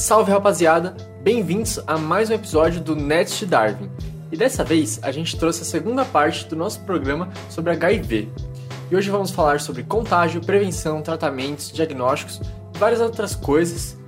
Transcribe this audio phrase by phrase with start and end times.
[0.00, 3.90] Salve rapaziada, bem-vindos a mais um episódio do Next Darwin.
[4.32, 8.30] E dessa vez a gente trouxe a segunda parte do nosso programa sobre HIV.
[8.90, 12.40] E hoje vamos falar sobre contágio, prevenção, tratamentos, diagnósticos
[12.74, 13.98] e várias outras coisas.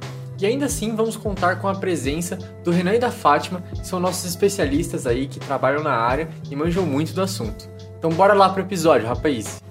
[0.41, 4.01] E ainda assim vamos contar com a presença do Renan e da Fátima, que são
[4.01, 7.69] nossos especialistas aí que trabalham na área e manjam muito do assunto.
[7.99, 9.63] Então bora lá pro episódio, rapaz!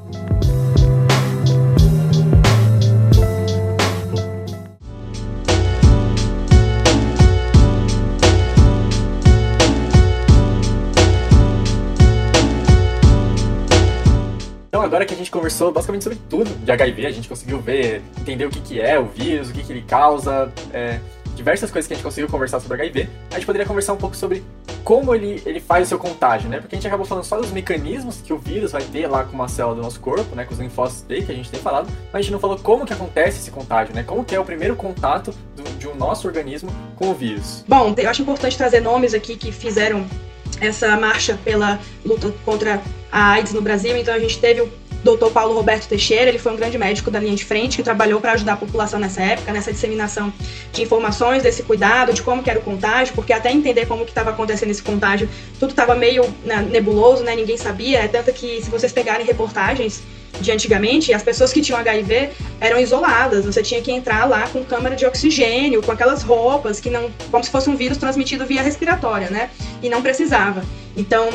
[14.92, 18.46] Agora que a gente conversou basicamente sobre tudo de HIV, a gente conseguiu ver, entender
[18.46, 21.00] o que, que é o vírus, o que, que ele causa, é,
[21.34, 24.18] diversas coisas que a gente conseguiu conversar sobre HIV, a gente poderia conversar um pouco
[24.18, 24.44] sobre
[24.84, 26.60] como ele, ele faz o seu contágio, né?
[26.60, 29.34] Porque a gente acabou falando só dos mecanismos que o vírus vai ter lá com
[29.34, 30.44] uma célula do nosso corpo, né?
[30.44, 32.86] Com os linfócitos dele, que a gente tem falado, mas a gente não falou como
[32.86, 34.04] que acontece esse contágio, né?
[34.04, 37.64] Como que é o primeiro contato do, de um nosso organismo com o vírus.
[37.66, 40.06] Bom, eu acho importante trazer nomes aqui que fizeram
[40.60, 43.96] essa marcha pela luta contra a AIDS no Brasil.
[43.98, 45.32] Então a gente teve o Dr.
[45.34, 48.34] Paulo Roberto Teixeira, ele foi um grande médico da linha de frente que trabalhou para
[48.34, 50.32] ajudar a população nessa época, nessa disseminação
[50.72, 54.30] de informações, desse cuidado, de como era o contágio, porque até entender como que estava
[54.30, 55.28] acontecendo esse contágio,
[55.60, 57.36] tudo estava meio né, nebuloso, né?
[57.36, 60.04] Ninguém sabia, é tanto que se vocês pegarem reportagens
[60.40, 63.46] de antigamente, as pessoas que tinham HIV eram isoladas.
[63.46, 67.44] Você tinha que entrar lá com câmara de oxigênio, com aquelas roupas que não, como
[67.44, 69.50] se fosse um vírus transmitido via respiratória, né?
[69.82, 70.64] E não precisava.
[70.96, 71.30] Então,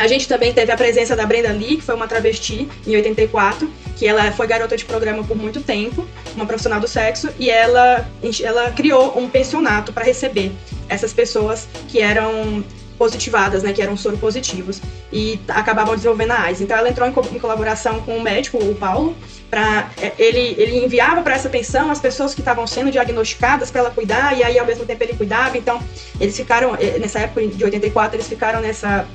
[0.00, 3.70] a gente também teve a presença da Brenda Lee, que foi uma travesti em 84,
[3.96, 8.08] que ela foi garota de programa por muito tempo, uma profissional do sexo, e ela,
[8.42, 10.52] ela criou um pensionato para receber
[10.88, 12.64] essas pessoas que eram
[12.96, 14.80] positivadas, né, que eram soropositivos
[15.12, 16.62] e acabavam desenvolvendo a AIDS.
[16.62, 19.14] Então ela entrou em, co em colaboração com o médico, o Paulo,
[19.50, 23.80] para é, ele ele enviava para essa pensão as pessoas que estavam sendo diagnosticadas para
[23.80, 25.56] ela cuidar e aí ao mesmo tempo ele cuidava.
[25.56, 25.82] Então
[26.20, 29.06] eles ficaram é, nessa época de 84 eles ficaram nessa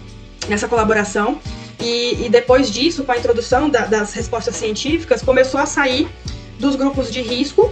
[0.48, 1.40] nessa colaboração
[1.80, 6.08] e, e depois disso, com a introdução da, das respostas científicas, começou a sair
[6.60, 7.72] dos grupos de risco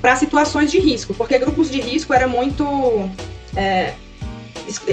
[0.00, 3.08] para situações de risco, porque grupos de risco era muito
[3.56, 3.94] é,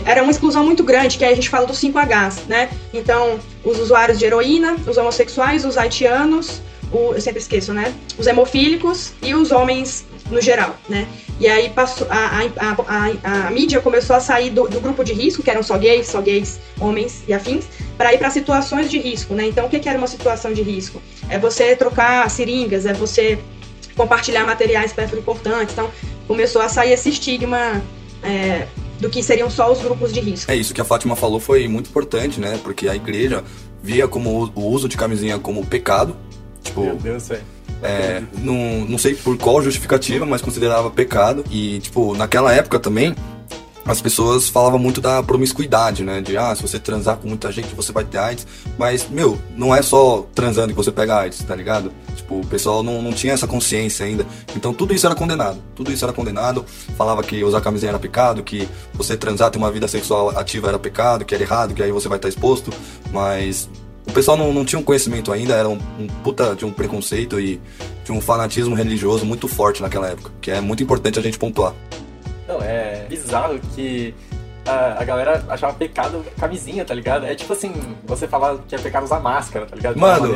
[0.06, 2.70] era uma exclusão muito grande, que aí a gente fala dos 5Hs, né?
[2.94, 6.62] Então, os usuários de heroína, os homossexuais, os haitianos,
[6.92, 7.94] o, eu sempre esqueço, né?
[8.18, 11.08] Os hemofílicos e os homens no geral, né?
[11.40, 15.12] E aí passou, a, a, a, a mídia começou a sair do, do, grupo de
[15.12, 17.66] risco, que eram só gays, só gays, homens e afins,
[17.98, 19.48] para ir para situações de risco, né?
[19.48, 21.02] Então, o que, que era uma situação de risco?
[21.30, 23.40] É você trocar seringas, é você
[23.96, 25.74] compartilhar materiais perto importantes.
[25.74, 25.90] Então,
[26.28, 27.82] começou a sair esse estigma
[28.24, 28.68] é,
[29.00, 30.52] do que seriam só os grupos de risco.
[30.52, 32.60] É isso que a Fátima falou foi muito importante, né?
[32.64, 33.44] Porque a igreja
[33.82, 36.16] via como o uso de camisinha como pecado.
[36.64, 37.44] Tipo, Meu Deus, velho.
[37.84, 41.44] É, não, não sei por qual justificativa, mas considerava pecado.
[41.50, 43.16] E, tipo, naquela época também,
[43.86, 46.22] as pessoas falavam muito da promiscuidade, né?
[46.22, 48.46] De, ah, se você transar com muita gente, você vai ter AIDS.
[48.78, 51.92] Mas, meu, não é só transando que você pega AIDS, tá ligado?
[52.16, 54.26] Tipo, o pessoal não, não tinha essa consciência ainda.
[54.56, 55.60] Então, tudo isso era condenado.
[55.76, 56.64] Tudo isso era condenado.
[56.96, 60.80] Falava que usar camisinha era pecado, que você transar, ter uma vida sexual ativa era
[60.80, 62.72] pecado, que era errado, que aí você vai estar exposto.
[63.12, 63.68] Mas
[64.08, 67.40] o pessoal não, não tinha um conhecimento ainda, era um, um puta de um preconceito
[67.40, 67.62] e
[68.04, 71.74] de um fanatismo religioso muito forte naquela época, que é muito importante a gente pontuar.
[72.48, 74.14] Não, é bizarro que
[74.66, 77.26] a, a galera achava pecado camisinha, tá ligado?
[77.26, 77.74] É tipo assim,
[78.06, 79.98] você falar que é pecado usar máscara, tá ligado?
[79.98, 80.34] Mano,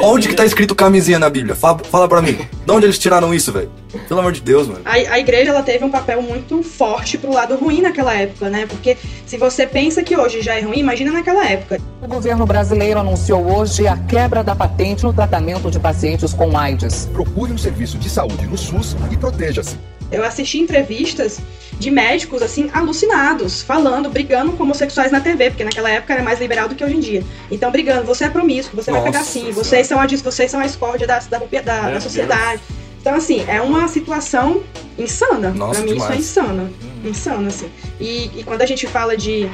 [0.00, 1.54] onde que tá escrito camisinha na Bíblia?
[1.54, 2.34] Fala, fala pra mim.
[2.64, 3.70] de onde eles tiraram isso, velho?
[4.08, 4.80] Pelo amor de Deus, mano.
[4.84, 8.66] A, a igreja, ela teve um papel muito forte pro lado ruim naquela época, né?
[8.66, 8.96] Porque
[9.26, 11.80] se você pensa que hoje já é ruim, imagina naquela época.
[12.02, 17.08] O governo brasileiro anunciou hoje a quebra da patente no tratamento de pacientes com AIDS.
[17.12, 19.76] Procure um serviço de saúde no SUS e proteja-se.
[20.10, 21.40] Eu assisti entrevistas
[21.78, 26.40] de médicos, assim, alucinados, falando, brigando com homossexuais na TV, porque naquela época era mais
[26.40, 27.24] liberal do que hoje em dia.
[27.50, 30.60] Então, brigando, você é promíscuo, você Nossa, vai pegar sim, vocês são a vocês são
[30.60, 32.62] a escórdia da, da, da, da sociedade.
[32.66, 32.86] Deus.
[33.00, 34.62] Então, assim, é uma situação
[34.98, 35.50] insana.
[35.50, 36.18] Nossa, pra mim, demais.
[36.20, 36.74] isso é insano.
[36.82, 37.08] Hum.
[37.08, 37.70] Insano, assim.
[38.00, 39.48] E, e quando a gente fala de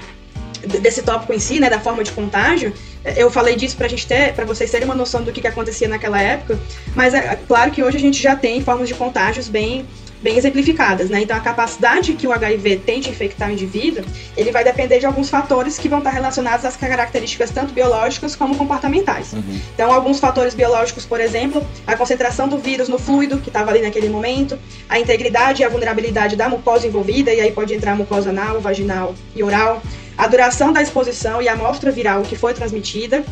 [0.81, 2.73] desse tópico em si, né, da forma de contágio,
[3.17, 5.89] eu falei disso pra gente ter, para vocês terem uma noção do que, que acontecia
[5.89, 6.59] naquela época,
[6.95, 9.85] mas é claro que hoje a gente já tem formas de contágios bem
[10.23, 11.21] bem exemplificadas, né?
[11.23, 14.05] Então a capacidade que o HIV tem de infectar o indivíduo,
[14.37, 18.57] ele vai depender de alguns fatores que vão estar relacionados às características tanto biológicas como
[18.57, 19.33] comportamentais.
[19.33, 19.61] Uhum.
[19.75, 23.83] Então alguns fatores biológicos, por exemplo, a concentração do vírus no fluido que estava ali
[23.83, 24.59] naquele momento,
[24.89, 29.15] a integridade e a vulnerabilidade da mucosa envolvida, e aí pode entrar mucosa anal, vaginal
[29.35, 29.83] e oral,
[30.17, 33.25] a duração da exposição e a amostra viral que foi transmitida,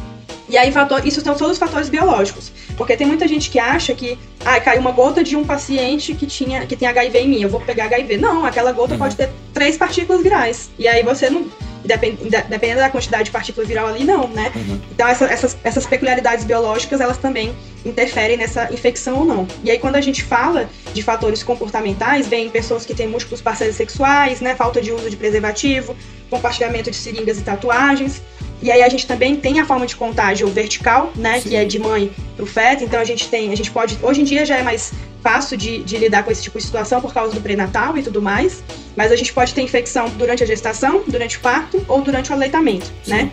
[0.50, 2.52] e aí, fator, isso são todos os fatores biológicos.
[2.76, 6.26] Porque tem muita gente que acha que, ah, caiu uma gota de um paciente que,
[6.26, 8.16] tinha, que tem HIV em mim, eu vou pegar HIV.
[8.16, 10.70] Não, aquela gota pode ter três partículas virais.
[10.78, 11.46] E aí você não.
[11.84, 14.52] depend- de- Dependendo da quantidade de partícula viral ali, não, né?
[14.92, 17.54] Então essa- essas, essas peculiaridades biológicas, elas também
[17.86, 19.48] interferem nessa infecção ou não.
[19.64, 23.76] E aí quando a gente fala de fatores comportamentais, vem pessoas que têm múltiplos parceiros
[23.76, 24.54] sexuais, né?
[24.54, 25.96] Falta de uso de preservativo,
[26.28, 28.20] compartilhamento de seringas e tatuagens.
[28.62, 31.40] E aí a gente também tem a forma de contágio vertical, né?
[31.40, 31.48] Sim.
[31.48, 32.84] Que é de mãe pro feto.
[32.84, 33.98] Então a gente tem, a gente pode.
[34.02, 34.92] Hoje em dia já é mais
[35.22, 38.20] fácil de, de lidar com esse tipo de situação por causa do pré-natal e tudo
[38.20, 38.62] mais.
[38.96, 42.34] Mas a gente pode ter infecção durante a gestação, durante o parto ou durante o
[42.34, 43.30] aleitamento, né?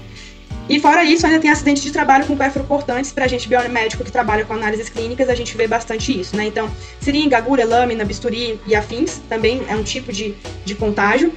[0.69, 3.11] E fora isso, ainda tem acidente de trabalho com perfurocortantes.
[3.11, 6.45] Pra gente biomédico que trabalha com análises clínicas, a gente vê bastante isso, né?
[6.45, 6.69] Então,
[6.99, 10.35] seringa, agulha, lâmina, bisturi e afins também é um tipo de,
[10.65, 11.33] de contágio.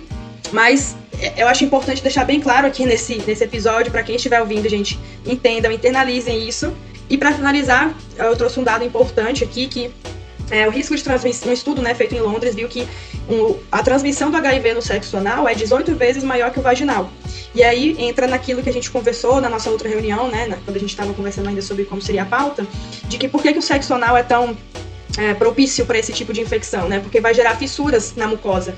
[0.53, 4.41] Mas é, eu acho importante deixar bem claro aqui nesse, nesse episódio, para quem estiver
[4.41, 6.73] ouvindo, gente, entendam, internalizem isso.
[7.09, 9.91] E para finalizar, eu trouxe um dado importante aqui que
[10.51, 12.87] é, o risco de transmissão, um estudo né, feito em Londres viu que
[13.29, 17.09] um, a transmissão do HIV no sexo anal é 18 vezes maior que o vaginal.
[17.55, 20.77] E aí entra naquilo que a gente conversou na nossa outra reunião, né, na- quando
[20.77, 22.67] a gente estava conversando ainda sobre como seria a pauta,
[23.09, 24.57] de que por que, que o sexo anal é tão
[25.19, 27.01] é, propício para esse tipo de infecção, né?
[27.01, 28.77] Porque vai gerar fissuras na mucosa,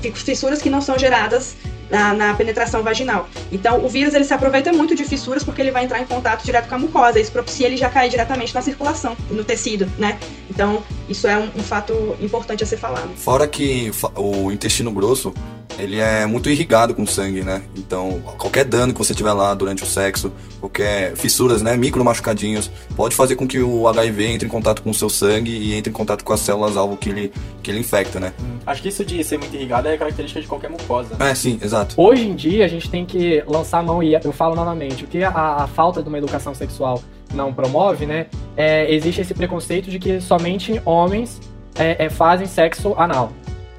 [0.00, 1.56] que fissuras que não são geradas
[1.90, 3.28] na, na penetração vaginal.
[3.50, 6.44] Então, o vírus ele se aproveita muito de fissuras porque ele vai entrar em contato
[6.44, 7.18] direto com a mucosa.
[7.18, 10.18] Isso propicia ele já cair diretamente na circulação, no tecido, né?
[10.50, 13.08] Então, isso é um, um fato importante a ser falado.
[13.16, 15.32] Fora que o intestino grosso,
[15.78, 17.62] ele é muito irrigado com sangue, né?
[17.76, 22.70] Então, qualquer dano que você tiver lá durante o sexo, qualquer fissuras, né, micro machucadinhos,
[22.96, 25.90] pode fazer com que o HIV entre em contato com o seu sangue e entre
[25.90, 27.32] em contato com as células alvo que ele
[27.62, 28.32] que ele infecta, né?
[28.66, 31.16] Acho que isso de ser muito irrigado é característica de qualquer mucosa.
[31.20, 31.94] É, sim, exato.
[31.96, 35.06] Hoje em dia, a gente tem que lançar a mão e eu falo novamente, o
[35.06, 37.02] que a, a falta de uma educação sexual
[37.34, 38.26] não promove, né?
[38.56, 41.40] É, existe esse preconceito de que somente homens
[41.78, 43.32] é, é, fazem sexo anal.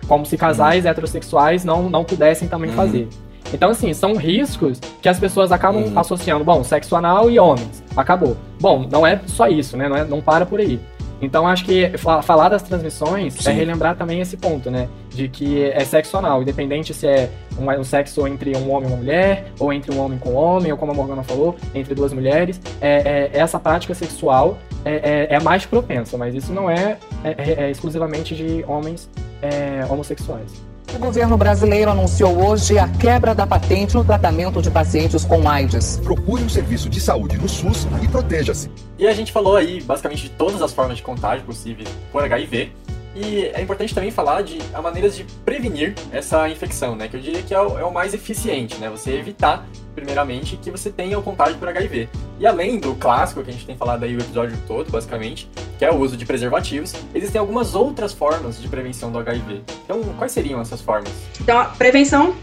[0.08, 2.76] Como se casais heterossexuais não, não pudessem também Uhum.
[2.76, 3.08] fazer.
[3.54, 6.00] Então, assim, são riscos que as pessoas acabam Uhum.
[6.00, 6.44] associando.
[6.44, 7.84] Bom, sexo anal e homens.
[7.98, 8.38] Acabou.
[8.60, 9.90] Bom, não é só isso, né?
[9.90, 10.80] Não, é- não para por aí.
[11.22, 13.58] Então, acho que fa- falar das transmissões é Sim.
[13.58, 14.88] relembrar também esse ponto, né?
[15.10, 17.30] De que é sexo anal, independente se é
[17.60, 20.36] um, um sexo entre um homem e uma mulher, ou entre um homem com um
[20.36, 22.60] homem, ou como a Morgana falou, entre duas mulheres.
[22.80, 27.30] É, é- essa prática sexual é, é, é mais propensa, mas isso não é, é-
[27.38, 29.10] é- é exclusivamente de homens
[29.42, 30.69] é, homossexuais.
[30.94, 35.98] O governo brasileiro anunciou hoje a quebra da patente no tratamento de pacientes com AIDS.
[36.04, 38.72] Procure um serviço de saúde no SUS e proteja-se.
[38.98, 42.72] E a gente falou aí basicamente de todas as formas de contágio possíveis por HIV.
[43.16, 47.08] E é importante também falar de maneiras de prevenir essa infecção, né?
[47.08, 48.90] Que eu diria que é o, é o mais eficiente, né?
[48.90, 52.10] Você evitar, primeiramente, que você tenha o contágio por HIV.
[52.40, 55.86] E além do clássico que a gente tem falado aí o episódio todo, basicamente, que
[55.86, 59.62] é o uso de preservativos, existem algumas outras formas de prevenção do HIV.
[59.86, 61.10] Então, quais seriam essas formas?
[61.40, 62.36] Então, a prevenção,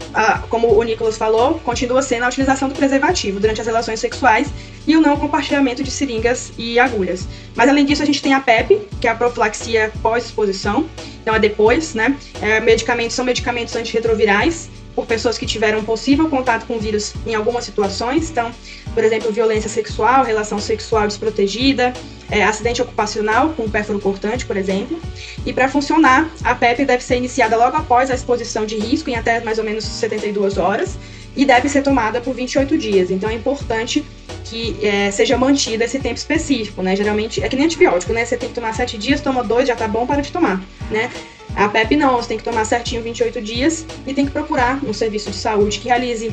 [0.49, 4.51] como o Nicolas falou, continua sendo a utilização do preservativo durante as relações sexuais
[4.87, 7.27] e o não compartilhamento de seringas e agulhas.
[7.55, 10.89] Mas além disso, a gente tem a PEP, que é a profilaxia pós-exposição.
[11.21, 12.17] Então é depois, né?
[12.41, 17.35] É, medicamentos são medicamentos antirretrovirais por pessoas que tiveram possível contato com o vírus em
[17.35, 18.31] algumas situações.
[18.31, 18.51] Então,
[18.95, 21.93] por exemplo, violência sexual, relação sexual desprotegida,
[22.31, 24.99] é, acidente ocupacional com pérfuro cortante, por exemplo.
[25.45, 29.15] E para funcionar, a PEP deve ser iniciada logo após a exposição de risco, em
[29.15, 30.97] até mais ou menos 72 horas,
[31.35, 33.11] e deve ser tomada por 28 dias.
[33.11, 34.03] Então é importante
[34.45, 36.95] que é, seja mantido esse tempo específico, né?
[36.95, 38.25] Geralmente é que nem antibiótico, né?
[38.25, 41.11] Você tem que tomar 7 dias, toma 2, já tá bom, para de tomar, né?
[41.57, 44.93] A PEP não, você tem que tomar certinho 28 dias e tem que procurar um
[44.93, 46.31] serviço de saúde que realize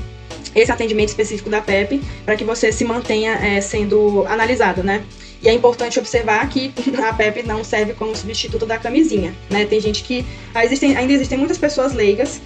[0.54, 5.02] esse atendimento específico da PEP para que você se mantenha é, sendo analisado, né?
[5.42, 9.64] E é importante observar que a PEP não serve como substituto da camisinha, né?
[9.64, 10.26] Tem gente que
[10.62, 12.42] existem, ainda existem muitas pessoas leigas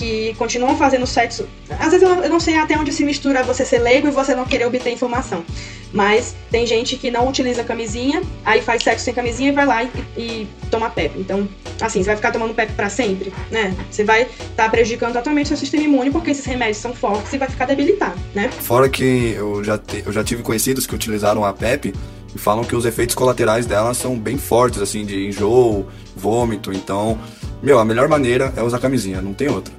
[0.00, 1.46] que continuam fazendo sexo.
[1.78, 4.46] Às vezes eu não, sei até onde se mistura você ser leigo e você não
[4.46, 5.44] querer obter informação.
[5.92, 9.82] Mas tem gente que não utiliza camisinha, aí faz sexo sem camisinha e vai lá
[9.84, 11.18] e, e toma PEP.
[11.18, 11.46] Então,
[11.80, 13.76] assim, você vai ficar tomando PEP pra sempre, né?
[13.90, 17.48] Você vai estar prejudicando totalmente seu sistema imune porque esses remédios são fortes e vai
[17.48, 18.48] ficar debilitado, né?
[18.60, 21.92] Fora que eu já, te- eu já tive conhecidos que utilizaram a PEP
[22.34, 26.72] e falam que os efeitos colaterais dela são bem fortes, assim, de enjoo, vômito.
[26.72, 27.18] Então,
[27.62, 29.74] meu, a melhor maneira é usar camisinha, não tem outra.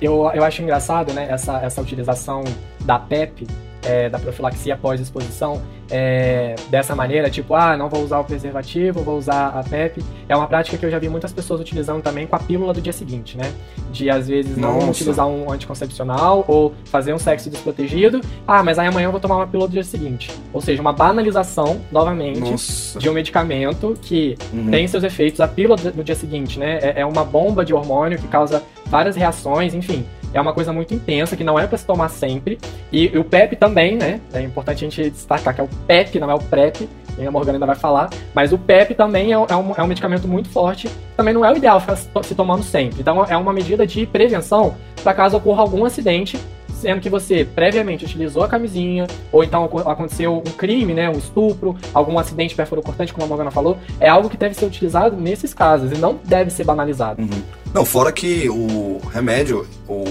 [0.00, 2.44] Eu, eu acho engraçado, né, essa, essa utilização
[2.84, 3.46] da PEP,
[3.84, 9.16] é, da profilaxia pós-exposição é, dessa maneira, tipo, ah, não vou usar o preservativo, vou
[9.16, 12.34] usar a PEP, é uma prática que eu já vi muitas pessoas utilizando também com
[12.34, 13.52] a pílula do dia seguinte, né?
[13.92, 14.90] De às vezes não Nossa.
[14.90, 19.36] utilizar um anticoncepcional ou fazer um sexo desprotegido, ah, mas aí amanhã eu vou tomar
[19.36, 20.32] uma pílula do dia seguinte.
[20.52, 22.98] Ou seja, uma banalização, novamente, Nossa.
[22.98, 24.68] de um medicamento que Uhum.
[24.70, 25.40] tem seus efeitos.
[25.40, 26.80] A pílula do- no dia seguinte, né?
[26.82, 30.04] É, é uma bomba de hormônio que causa várias reações, enfim.
[30.34, 32.58] É uma coisa muito intensa que não é para se tomar sempre.
[32.92, 34.20] E, e o PEP também, né?
[34.34, 36.88] É importante a gente destacar que é o PEP, não é o PrEP.
[37.18, 38.10] E a Morgana ainda vai falar.
[38.34, 40.90] Mas o PEP também é, um- é um, é um medicamento muito forte.
[41.16, 43.00] Também não é o ideal ficar se tomando sempre.
[43.00, 46.38] Então é uma medida de prevenção para caso ocorra algum acidente
[46.80, 51.18] sendo que você previamente utilizou a camisinha, ou então acon- aconteceu um crime, né, um
[51.18, 55.52] estupro, algum acidente perfuro-cortante, como a Morgana falou, é algo que deve ser utilizado nesses
[55.54, 57.22] casos e não deve ser banalizado.
[57.22, 57.42] Uhum.
[57.74, 60.04] Não, fora que o remédio, o,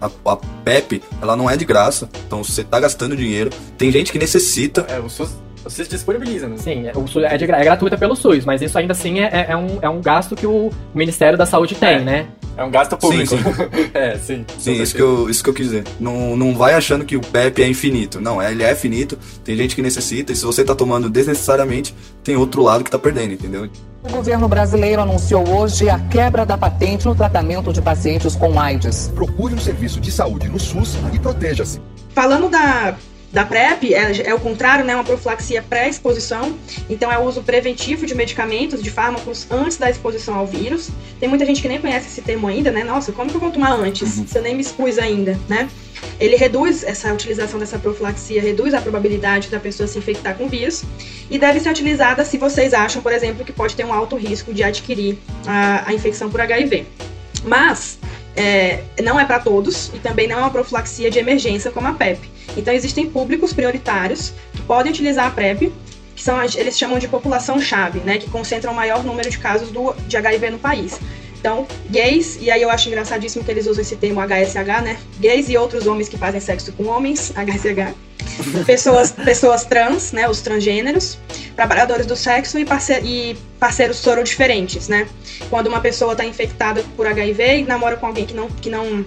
[0.00, 2.08] a, a PEP, ela não é de graça.
[2.26, 3.50] Então você tá gastando dinheiro.
[3.76, 4.86] Tem gente que necessita.
[4.88, 5.30] É, o SUS,
[5.64, 6.56] o SUS disponibiliza, né?
[6.58, 9.24] Sim, é, o SUS é, de é gratuita pelo SUS, mas isso ainda assim é,
[9.24, 12.00] é- é um, é um gasto que o Ministério da Saúde tem, É.
[12.00, 12.26] né?
[12.56, 13.36] É um gasto público.
[13.36, 13.42] Sim,
[13.94, 14.44] é, sim.
[14.58, 15.84] Sim, isso que, eu, isso que eu quis dizer.
[15.98, 18.20] Não, não vai achando que o PEP é infinito.
[18.20, 19.18] Não, ele é finito.
[19.42, 20.32] Tem gente que necessita.
[20.32, 23.70] E se você tá tomando desnecessariamente, tem outro lado que tá perdendo, entendeu?
[24.02, 29.10] O governo brasileiro anunciou hoje a quebra da patente no tratamento de pacientes com AIDS.
[29.14, 31.80] Procure um serviço de saúde no SUS e proteja-se.
[32.14, 32.94] Falando da,
[33.32, 34.94] da PrEP, é, é o contrário, né?
[34.94, 36.56] Uma profilaxia pré-exposição.
[36.88, 40.90] Então, é o uso preventivo de medicamentos, de fármacos, antes da exposição ao vírus.
[41.20, 42.82] Tem muita gente que nem conhece esse termo ainda, né?
[42.82, 44.08] Nossa, como que eu vou tomar antes?
[44.08, 45.68] Se eu nem me expus ainda, né?
[46.18, 50.82] Ele reduz essa utilização dessa profilaxia, reduz a probabilidade da pessoa se infectar com vírus
[51.30, 54.52] e deve ser utilizada se vocês acham, por exemplo, que pode ter um alto risco
[54.52, 56.86] de adquirir a, a infecção por HIV.
[57.44, 57.98] Mas
[58.40, 61.92] é, não é para todos e também não é uma profilaxia de emergência como a
[61.92, 62.30] PEP.
[62.56, 65.70] Então existem públicos prioritários que podem utilizar a PrEP,
[66.16, 69.92] que são eles chamam de população-chave, né, que concentram o maior número de casos do,
[70.08, 70.98] de HIV no país.
[71.38, 74.98] Então, gays, e aí eu acho engraçadíssimo que eles usam esse termo HSH, né?
[75.18, 77.94] Gays e outros homens que fazem sexo com homens, HSH.
[78.64, 80.28] Pessoas, pessoas trans, né?
[80.28, 81.18] Os transgêneros,
[81.56, 85.08] trabalhadores do sexo e, parce e parceiros soro diferentes, né?
[85.48, 89.04] Quando uma pessoa está infectada por HIV e namora com alguém que não, que não,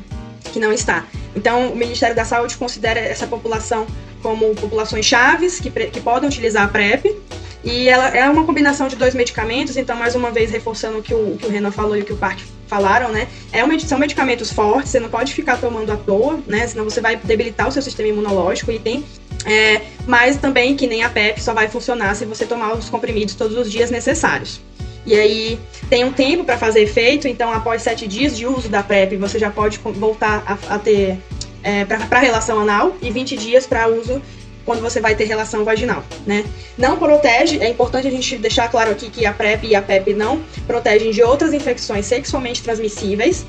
[0.51, 1.05] que não está.
[1.35, 3.87] Então, o Ministério da Saúde considera essa população
[4.21, 7.15] como populações chaves que, que podem utilizar a PrEP.
[7.63, 11.13] E ela é uma combinação de dois medicamentos, então, mais uma vez, reforçando o que
[11.13, 13.27] o, que o Renan falou e o que o Park falaram, né?
[13.53, 16.67] É uma, são medicamentos fortes, você não pode ficar tomando à toa, né?
[16.67, 19.05] Senão você vai debilitar o seu sistema imunológico e tem.
[19.45, 23.35] É, mas também, que nem a PEP, só vai funcionar se você tomar os comprimidos
[23.35, 24.62] todos os dias necessários.
[25.05, 25.59] E aí
[25.89, 29.38] tem um tempo para fazer efeito, então após sete dias de uso da PrEP, você
[29.38, 31.17] já pode voltar a, a ter
[31.62, 34.21] é, para relação anal e 20 dias para uso
[34.65, 36.45] quando você vai ter relação vaginal, né?
[36.77, 40.13] Não protege, é importante a gente deixar claro aqui que a PrEP e a PEP
[40.13, 43.45] não protegem de outras infecções sexualmente transmissíveis.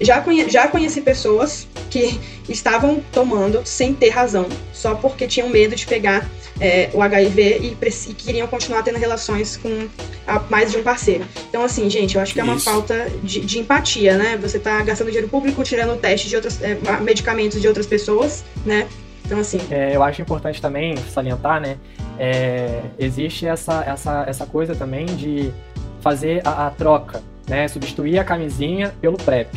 [0.00, 5.74] Já, conhe já conheci pessoas que estavam tomando sem ter razão, só porque tinham medo
[5.74, 6.26] de pegar
[6.60, 7.76] é, o HIV e,
[8.10, 9.88] e queriam continuar tendo relações com
[10.26, 11.24] a- mais de um parceiro.
[11.48, 12.64] Então, assim, gente, eu acho que é uma Isso.
[12.64, 14.36] falta de, de empatia, né?
[14.40, 18.88] Você tá gastando dinheiro público, tirando teste de outras, é, medicamentos de outras pessoas, né?
[19.24, 21.76] Então, assim, É, eu acho importante também salientar, né?
[22.18, 25.52] é, existe essa, essa, essa coisa também de
[26.00, 27.68] fazer a, a troca, né?
[27.68, 29.48] Substituir a camisinha pelo PrEP,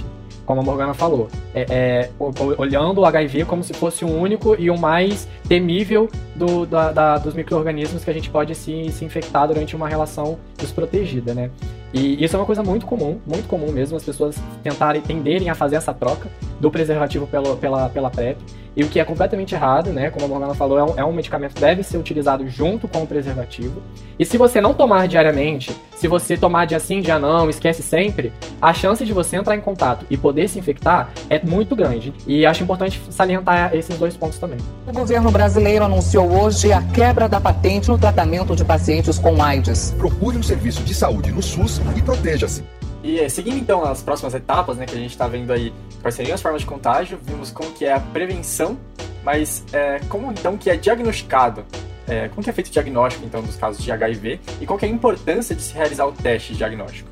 [0.51, 1.29] como a Morgana falou.
[1.55, 2.10] É, é,
[2.58, 7.17] olhando o HIV como se fosse o único e o mais temível do, da, da-
[7.17, 11.50] dos micro-organismos que a gente pode se, se infectar durante uma relação desprotegida, né?
[11.93, 15.55] E isso é uma coisa muito comum, muito comum mesmo, as pessoas tentarem, tenderem a
[15.55, 16.29] fazer essa troca
[16.60, 18.38] do preservativo pelo, pela, pela PrEP.
[18.74, 20.10] E o que é completamente errado, né?
[20.10, 23.03] Como a Morgana falou, é um, é um medicamento que deve ser utilizado junto com
[23.03, 23.81] o preservativo.
[24.17, 28.31] E se você não tomar diariamente, se você tomar dia sim, dia não, esquece sempre,
[28.62, 32.13] a chance de você entrar em contato e poder se infectar é muito grande.
[32.25, 34.57] E acho importante salientar esses dois pontos também.
[34.88, 39.93] O governo brasileiro anunciou hoje a quebra da patente no tratamento de pacientes com AIDS.
[39.98, 42.63] Procure um serviço de saúde no SUS e proteja-se.
[43.03, 46.15] E é, seguindo então as próximas etapas, né, que a gente está vendo aí quais
[46.15, 48.77] seriam as formas de contágio, vimos como que é a prevenção,
[49.23, 51.65] mas é, como então que é diagnosticado,
[52.07, 54.85] é, como que é feito o diagnóstico então dos casos de HIV e qual que
[54.85, 57.09] é a importância de se realizar o teste diagnóstico?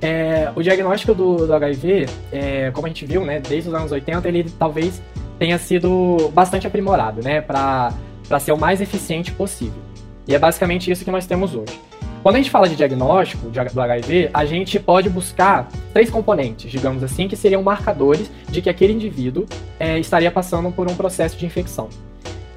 [0.00, 3.92] É, o diagnóstico do, do HIV, é, como a gente viu, né, desde os anos
[3.92, 5.00] 80, ele talvez
[5.38, 7.92] tenha sido bastante aprimorado, né, para
[8.40, 9.80] ser o mais eficiente possível.
[10.26, 11.78] E é basicamente isso que nós temos hoje.
[12.22, 17.02] Quando a gente fala de diagnóstico do HIV, a gente pode buscar três componentes, digamos
[17.02, 19.44] assim, que seriam marcadores de que aquele indivíduo
[19.78, 21.88] é, estaria passando por um processo de infecção.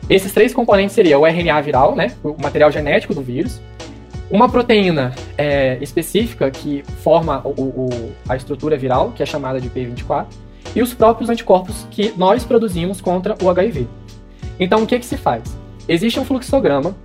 [0.07, 3.60] Esses três componentes seriam o RNA viral, né, o material genético do vírus,
[4.29, 9.67] uma proteína é, específica que forma o, o, a estrutura viral, que é chamada de
[9.67, 10.27] P24,
[10.75, 13.88] e os próprios anticorpos que nós produzimos contra o HIV.
[14.60, 15.57] Então, o que, que se faz?
[15.88, 16.95] Existe um fluxograma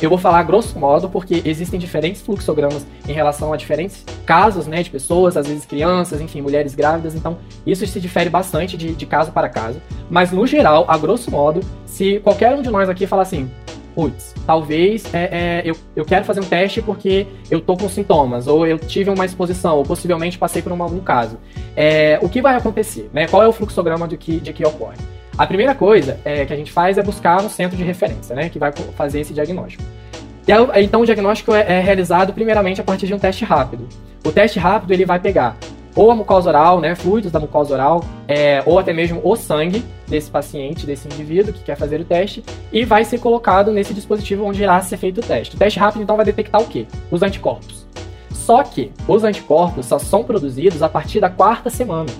[0.00, 4.82] eu vou falar grosso modo porque existem diferentes fluxogramas em relação a diferentes casos, né,
[4.82, 9.06] de pessoas, às vezes crianças, enfim, mulheres grávidas, então isso se difere bastante de, de
[9.06, 9.80] caso para caso.
[10.08, 13.50] Mas no geral, a grosso modo, se qualquer um de nós aqui falar assim,
[13.94, 18.46] putz, talvez é, é, eu, eu quero fazer um teste porque eu tô com sintomas,
[18.46, 21.38] ou eu tive uma exposição, ou possivelmente passei por um, um caso.
[21.76, 23.10] É, o que vai acontecer?
[23.12, 23.26] Né?
[23.26, 24.96] Qual é o fluxograma de que, de que ocorre?
[25.40, 28.50] A primeira coisa é, que a gente faz é buscar um centro de referência, né,
[28.50, 29.82] que vai fazer esse diagnóstico.
[30.46, 33.88] E, então, o diagnóstico é, é, realizado primeiramente a partir de um teste rápido.
[34.22, 35.56] O teste rápido ele vai pegar
[35.96, 39.82] ou a mucosa oral, né, fluidos da mucosa oral, é, ou até mesmo o sangue
[40.06, 44.44] desse paciente, desse indivíduo que quer fazer o teste, e vai ser colocado nesse dispositivo
[44.44, 45.56] onde irá ser feito o teste.
[45.56, 46.86] O teste rápido então vai detectar o quê?
[47.10, 47.86] Os anticorpos.
[48.30, 52.10] Só que os anticorpos só são produzidos a partir da quarta semana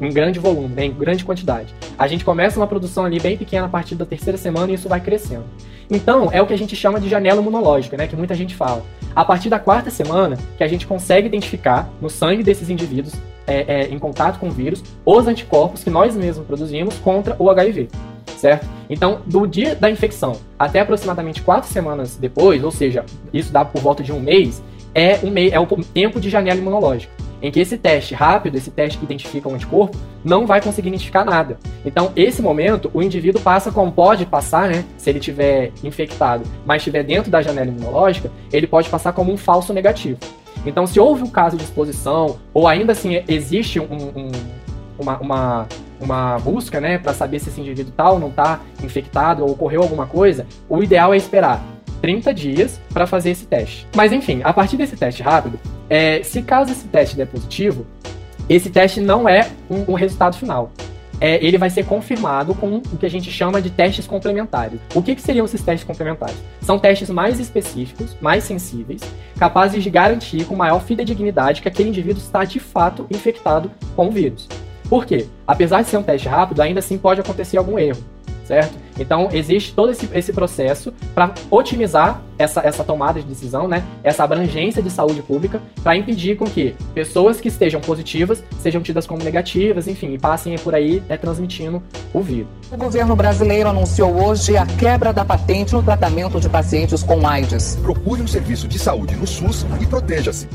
[0.00, 1.74] em grande volume, em grande quantidade.
[1.98, 4.88] A gente começa uma produção ali bem pequena a partir da terceira semana e isso
[4.88, 5.44] vai crescendo.
[5.90, 8.84] Então, é o que a gente chama de janela imunológica, né, que muita gente fala.
[9.14, 13.14] A partir da quarta semana, que a gente consegue identificar no sangue desses indivíduos
[13.46, 17.50] é, é, em contato com o vírus os anticorpos que nós mesmos produzimos contra o
[17.50, 17.88] HIV,
[18.36, 18.68] certo?
[18.88, 23.80] Então, do dia da infecção até aproximadamente quatro semanas depois, ou seja, isso dá por
[23.80, 24.62] volta de um mês,
[24.94, 28.70] é, um mês, é o tempo de janela imunológica em que esse teste rápido, esse
[28.70, 31.58] teste que identifica o anticorpo, não vai conseguir identificar nada.
[31.84, 34.84] Então, esse momento, o indivíduo passa como pode passar, né?
[34.98, 39.36] Se ele tiver infectado, mas estiver dentro da janela imunológica, ele pode passar como um
[39.36, 40.18] falso negativo.
[40.66, 44.32] Então, se houve um caso de exposição, ou ainda assim existe um, um,
[44.98, 45.68] uma, uma,
[45.98, 49.82] uma busca, né, para saber se esse indivíduo tal tá não está infectado ou ocorreu
[49.82, 51.62] alguma coisa, o ideal é esperar
[52.00, 53.86] 30 dias para fazer esse teste.
[53.94, 57.86] Mas enfim, a partir desse teste rápido, é, se caso esse teste der positivo,
[58.48, 60.72] esse teste não é um, um resultado final.
[61.20, 64.80] É, ele vai ser confirmado com o que a gente chama de testes complementares.
[64.94, 66.36] O que, que seriam esses testes complementares?
[66.62, 69.02] São testes mais específicos, mais sensíveis,
[69.38, 74.10] capazes de garantir com maior fidedignidade que aquele indivíduo está de fato infectado com o
[74.10, 74.48] vírus.
[74.88, 75.26] Por quê?
[75.46, 78.02] Apesar de ser um teste rápido, ainda assim pode acontecer algum erro
[78.50, 78.74] certo?
[78.98, 83.84] Então, existe todo esse, esse processo para otimizar essa, essa tomada de decisão, né?
[84.02, 89.06] essa abrangência de saúde pública, para impedir com que pessoas que estejam positivas sejam tidas
[89.06, 91.80] como negativas, enfim, e passem por aí né, transmitindo
[92.12, 92.48] o vírus.
[92.72, 97.78] O governo brasileiro anunciou hoje a quebra da patente no tratamento de pacientes com AIDS.
[97.80, 100.48] Procure um serviço de saúde no SUS e proteja-se.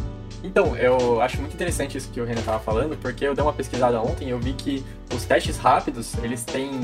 [0.58, 3.52] Então, eu acho muito interessante isso que o Renan estava falando, porque eu dei uma
[3.52, 6.80] pesquisada ontem e eu vi que os testes rápidos, eles têm,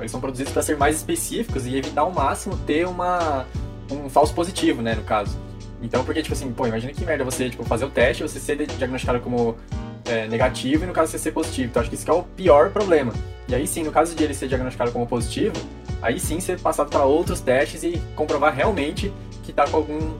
[0.00, 3.46] eles são produzidos para ser mais específicos e evitar ao máximo ter uma
[3.90, 5.34] um falso positivo, né, no caso.
[5.80, 8.66] Então, porque, tipo assim, pô, imagina que merda você, tipo, fazer o teste, você ser
[8.66, 9.56] diagnosticado como
[10.04, 11.70] é, negativo e no caso você ser positivo.
[11.70, 13.14] Então, acho que isso é o pior problema.
[13.48, 15.54] E aí sim, no caso de ele ser diagnosticado como positivo,
[16.02, 19.10] aí sim ser passado para outros testes e comprovar realmente
[19.42, 20.12] que tá com algum.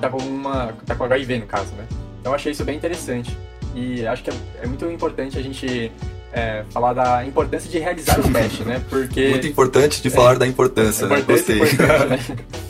[0.00, 0.72] tá com uma.
[0.86, 1.86] tá com HIV, no caso, né?
[2.22, 3.36] Então eu achei isso bem interessante.
[3.74, 5.90] E acho que é, é muito importante a gente
[6.32, 8.80] é, falar da importância de realizar o teste, né?
[8.88, 9.30] Porque.
[9.30, 11.20] Muito importante de falar da importância, né?
[11.20, 11.58] Gostei.
[11.58, 11.66] Né?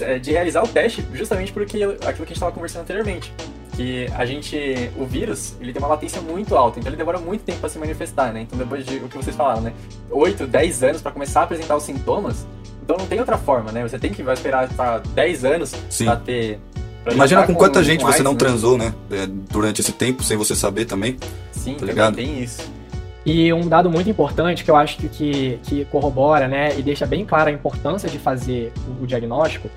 [0.00, 3.32] É, de realizar o teste justamente porque aquilo que a gente estava conversando anteriormente.
[3.76, 4.90] Que a gente.
[4.96, 7.78] O vírus, ele tem uma latência muito alta, então ele demora muito tempo para se
[7.78, 8.40] manifestar, né?
[8.40, 9.72] Então depois de o que vocês falaram, né?
[10.10, 12.44] 8, 10 anos para começar a apresentar os sintomas,
[12.82, 13.86] então não tem outra forma, né?
[13.86, 15.72] Você tem que vai esperar para 10 anos
[16.04, 16.58] para ter
[17.10, 18.38] Imagina com quanta gente você não né?
[18.38, 18.94] transou, né?
[19.10, 21.16] É, durante esse tempo, sem você saber também.
[21.52, 22.16] Sim, tá ligado?
[22.16, 22.62] tem isso.
[23.24, 27.04] E um dado muito importante que eu acho que, que, que corrobora, né, e deixa
[27.04, 29.68] bem clara a importância de fazer o, o diagnóstico,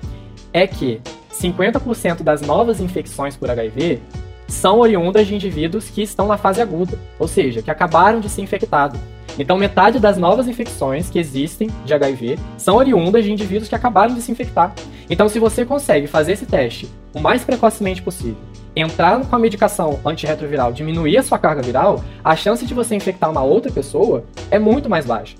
[0.52, 1.00] é que
[1.32, 4.00] 50% das novas infecções por HIV
[4.46, 8.42] são oriundas de indivíduos que estão na fase aguda, ou seja, que acabaram de ser
[8.42, 9.00] infectados.
[9.38, 14.14] Então, metade das novas infecções que existem de HIV são oriundas de indivíduos que acabaram
[14.14, 14.72] de se infectar.
[15.08, 18.36] Então, se você consegue fazer esse teste o mais precocemente possível,
[18.74, 23.30] entrar com a medicação antirretroviral, diminuir a sua carga viral, a chance de você infectar
[23.30, 25.34] uma outra pessoa é muito mais baixa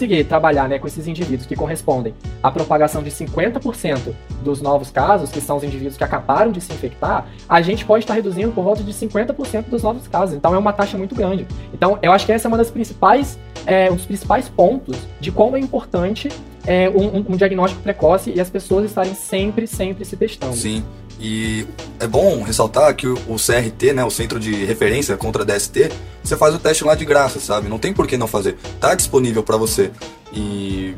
[0.00, 5.30] conseguir trabalhar né, com esses indivíduos que correspondem à propagação de 50% dos novos casos,
[5.30, 8.64] que são os indivíduos que acabaram de se infectar, a gente pode estar reduzindo por
[8.64, 10.34] volta de 50% dos novos casos.
[10.34, 11.46] Então é uma taxa muito grande.
[11.74, 15.30] Então eu acho que essa é uma das principais, é, um dos principais pontos de
[15.30, 16.30] como é importante
[16.66, 20.56] é, um, um diagnóstico precoce e as pessoas estarem sempre, sempre se testando.
[20.56, 20.82] Sim.
[21.20, 21.66] E
[21.98, 25.90] é bom ressaltar que o, CRT, né, o Centro de Referência contra a DST,
[26.22, 27.68] você faz o teste lá de graça, sabe?
[27.68, 28.56] Não tem por que não fazer.
[28.80, 29.90] Tá disponível para você.
[30.32, 30.94] E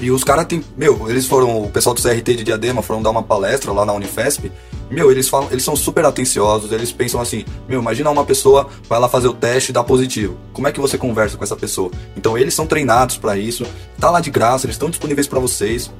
[0.00, 3.10] E os caras tem, meu, eles foram, o pessoal do CRT de Diadema foram dar
[3.10, 4.50] uma palestra lá na Unifesp.
[4.90, 9.00] Meu, eles falam, eles são super atenciosos, eles pensam assim, meu, imagina uma pessoa vai
[9.00, 10.36] lá fazer o teste e dá positivo.
[10.52, 11.90] Como é que você conversa com essa pessoa?
[12.16, 13.64] Então eles são treinados para isso,
[13.98, 15.90] tá lá de graça, eles estão disponíveis para vocês.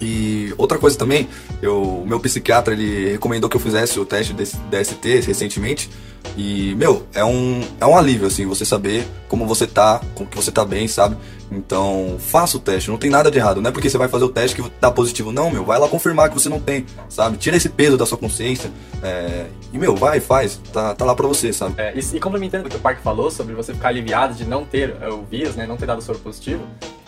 [0.00, 1.28] E outra coisa também,
[1.62, 5.88] o meu psiquiatra ele recomendou que eu fizesse o teste DST recentemente.
[6.36, 10.36] E, meu, é um, é um alívio, assim, você saber como você tá, como que
[10.36, 11.16] você tá bem, sabe?
[11.52, 13.60] Então, faça o teste, não tem nada de errado.
[13.60, 15.64] Não é porque você vai fazer o teste que tá positivo, não, meu.
[15.64, 17.36] Vai lá confirmar que você não tem, sabe?
[17.36, 18.70] Tira esse peso da sua consciência.
[19.02, 20.60] É, e, meu, vai, faz.
[20.72, 21.74] Tá, tá lá pra você, sabe?
[21.78, 24.64] É, e, e complementando o que o Parque falou sobre você ficar aliviado de não
[24.64, 25.66] ter é, o vírus, né?
[25.66, 26.66] Não ter dado soro positivo.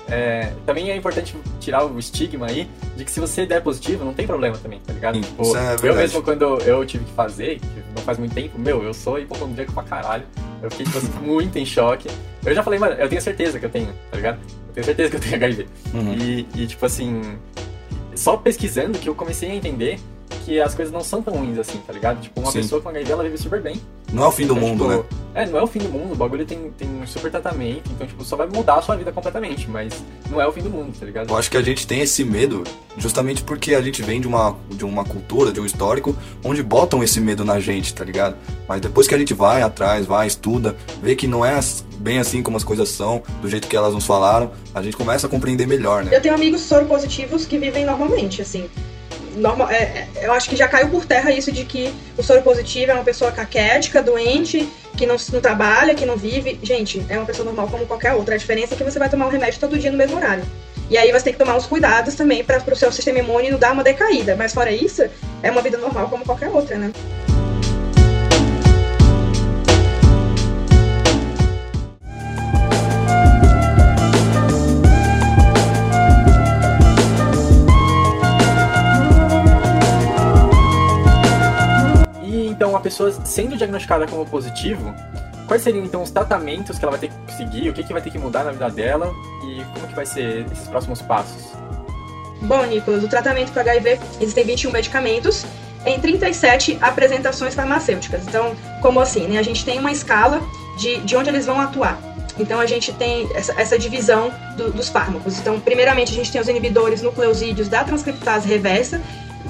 [0.08, 4.14] É, também é importante tirar o estigma aí de que se você der positivo, não
[4.14, 5.16] tem problema também, tá ligado?
[5.16, 7.60] Sim, Tipo, isso é eu mesmo, quando eu tive que fazer,
[7.94, 10.24] não faz muito tempo, meu, eu sou hipocondríaco pra caralho.
[10.62, 12.08] Eu fiquei, tipo assim, muito em choque.
[12.44, 14.38] Eu já falei, mano, eu tenho certeza que eu tenho, tá ligado?
[14.68, 15.66] Eu tenho certeza que eu tenho HIV.
[15.92, 16.14] Uhum.
[16.14, 17.38] E, e, tipo assim,
[18.14, 19.98] só pesquisando que eu comecei a entender
[20.44, 22.20] que as coisas não são tão ruins assim, tá ligado?
[22.20, 22.60] Tipo, uma Sim.
[22.60, 23.80] pessoa com HIV, ela vive super bem.
[24.12, 25.04] Não é o fim do Então, mundo, tipo, né?
[25.34, 28.06] É, não é o fim do mundo, o bagulho tem, tem um super tratamento, então,
[28.06, 29.92] tipo, só vai mudar a sua vida completamente, mas
[30.30, 31.28] não é o fim do mundo, tá ligado?
[31.28, 32.62] Eu acho que a gente tem esse medo
[32.96, 37.02] justamente porque a gente vem de uma, de uma cultura, de um histórico, onde botam
[37.02, 38.36] esse medo na gente, tá ligado?
[38.68, 41.58] Mas depois que a gente vai atrás, vai, estuda, vê que não é
[41.98, 45.26] bem assim como as coisas são, do jeito que elas nos falaram, a gente começa
[45.26, 46.16] a compreender melhor, né?
[46.16, 48.70] Eu tenho amigos soropositivos que vivem normalmente, assim.
[49.36, 52.42] Normal, é, é, eu acho que já caiu por terra isso de que o soro
[52.42, 56.58] positivo é uma pessoa caquética, doente, que não, não trabalha, que não vive.
[56.62, 58.34] Gente, é uma pessoa normal como qualquer outra.
[58.34, 60.44] A diferença é que você vai tomar um remédio todo dia no mesmo horário.
[60.88, 63.58] E aí você tem que tomar os cuidados também para o seu sistema imune não
[63.58, 64.34] dar uma decaída.
[64.36, 65.02] Mas fora isso,
[65.42, 66.90] é uma vida normal como qualquer outra, né?
[82.56, 84.94] Então, a pessoa sendo diagnosticada como positivo,
[85.46, 88.00] quais seriam então os tratamentos que ela vai ter que seguir, o que, que vai
[88.00, 89.12] ter que mudar na vida dela
[89.44, 91.52] e como que vai ser esses próximos passos?
[92.40, 95.44] Bom, Nicolas, o tratamento para HIV existem 21 medicamentos
[95.84, 98.22] em 37 apresentações farmacêuticas.
[98.26, 99.26] Então, como assim?
[99.28, 99.38] Né?
[99.38, 100.40] A gente tem uma escala
[100.78, 101.98] de, de onde eles vão atuar.
[102.38, 105.38] Então, a gente tem essa, essa divisão do- dos fármacos.
[105.38, 109.00] Então, primeiramente, a gente tem os inibidores nucleosídeos da transcriptase reversa.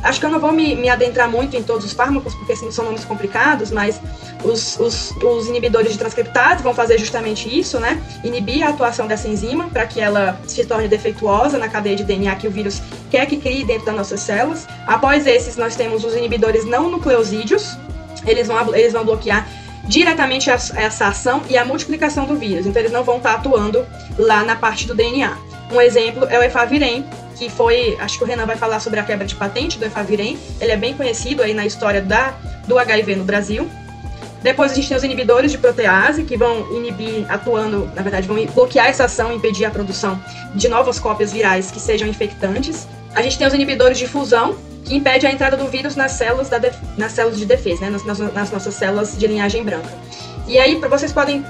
[0.06, 2.70] Acho que eu não vou me, me adentrar muito em todos os fármacos, porque assim,
[2.70, 4.00] são nomes complicados, mas
[4.44, 8.00] os, os, os inibidores de transcriptase vão fazer justamente isso, né?
[8.22, 12.34] Inibir a atuação dessa enzima para que ela se torne defeituosa na cadeia de DNA
[12.36, 14.66] que o vírus quer que crie dentro das nossas células.
[14.86, 17.76] Após esses, nós temos os inibidores não nucleosídeos.
[18.26, 19.46] Eles vão, eles vão bloquear
[19.84, 22.66] diretamente essa ação e a multiplicação do vírus.
[22.66, 23.86] Então, eles não vão estar atuando
[24.18, 25.36] lá na parte do DNA.
[25.72, 27.04] Um exemplo é o efavirenz,
[27.38, 30.38] que foi, acho que o Renan vai falar sobre a quebra de patente do efavirenz.
[30.60, 32.34] Ele é bem conhecido aí na história da,
[32.66, 33.68] do HIV no Brasil.
[34.42, 38.44] Depois a gente tem os inibidores de protease, que vão inibir, atuando, na verdade, vão
[38.46, 40.20] bloquear essa ação e impedir a produção
[40.54, 42.86] de novas cópias virais que sejam infectantes.
[43.14, 46.48] A gente tem os inibidores de fusão, que impede a entrada do vírus nas células,
[46.48, 47.90] da def- nas células de defesa, né?
[47.90, 49.88] nas, nas- nas nossas células de linhagem branca.
[50.46, 51.44] E aí, vocês podem.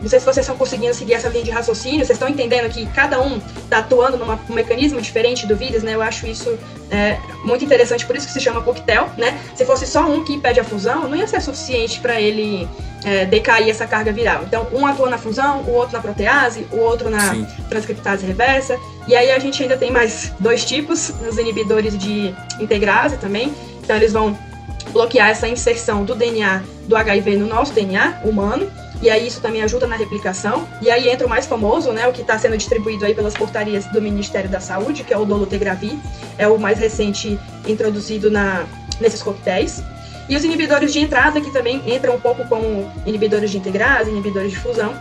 [0.00, 2.86] Não sei se vocês estão conseguindo seguir essa linha de raciocínio, vocês estão entendendo que
[2.86, 5.94] cada um está atuando num mecanismo diferente do vírus, né?
[5.94, 6.58] Eu acho isso
[6.90, 9.38] é, muito interessante, por isso que se chama coquetel, né?
[9.54, 12.68] Se fosse só um que impede a fusão, não ia ser suficiente para ele
[13.04, 14.44] é, decair essa carga viral.
[14.44, 17.46] Então, um atua na fusão, o outro na protease, o outro na Sim.
[17.68, 18.78] transcriptase reversa.
[19.06, 23.54] E aí a gente ainda tem mais dois tipos, os inibidores de integrase também.
[23.82, 24.36] Então, eles vão
[24.92, 28.70] bloquear essa inserção do DNA do HIV no nosso DNA humano.
[29.02, 30.68] E aí isso também ajuda na replicação.
[30.80, 33.86] E aí entra o mais famoso, né, o que está sendo distribuído aí pelas portarias
[33.86, 35.96] do Ministério da Saúde, que é o dolutegravir.
[36.36, 38.66] É o mais recente introduzido na,
[39.00, 39.82] nesses coquetéis.
[40.28, 44.52] E os inibidores de entrada, que também entram um pouco como inibidores de integrase, inibidores
[44.52, 44.94] de fusão,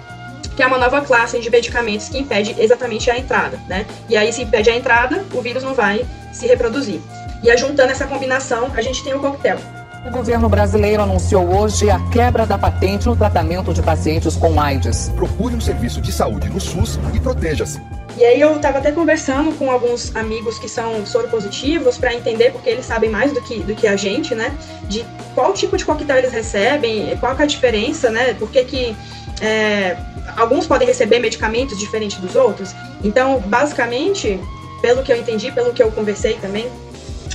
[0.56, 3.86] que é uma nova classe de medicamentos que impede exatamente a entrada, né?
[4.10, 7.00] E aí, se impede a entrada, o vírus não vai se reproduzir.
[7.44, 9.60] E aí, juntando essa combinação, a gente tem o coquetel.
[10.06, 15.10] O governo brasileiro anunciou hoje a quebra da patente no tratamento de pacientes com AIDS.
[15.10, 17.82] Procure um serviço de saúde no SUS e proteja-se.
[18.18, 22.70] E aí eu estava até conversando com alguns amigos que são soropositivos para entender, porque
[22.70, 24.58] eles sabem mais do que, do que a gente, né?
[24.88, 28.34] De qual tipo de coquetel eles recebem, qual que é a diferença, né?
[28.34, 28.96] Por que que
[29.42, 29.98] é,
[30.38, 32.74] alguns podem receber medicamentos diferentes dos outros.
[33.04, 34.40] Então, basicamente,
[34.82, 36.70] pelo que eu entendi, pelo que eu conversei também,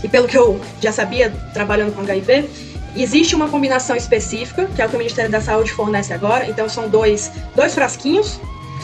[0.04, 2.48] e pelo que eu já sabia trabalhando com HIV,
[2.94, 6.46] existe uma combinação específica, que é o que o Ministério da Saúde fornece agora.
[6.46, 8.38] Então, são dois, dois frasquinhos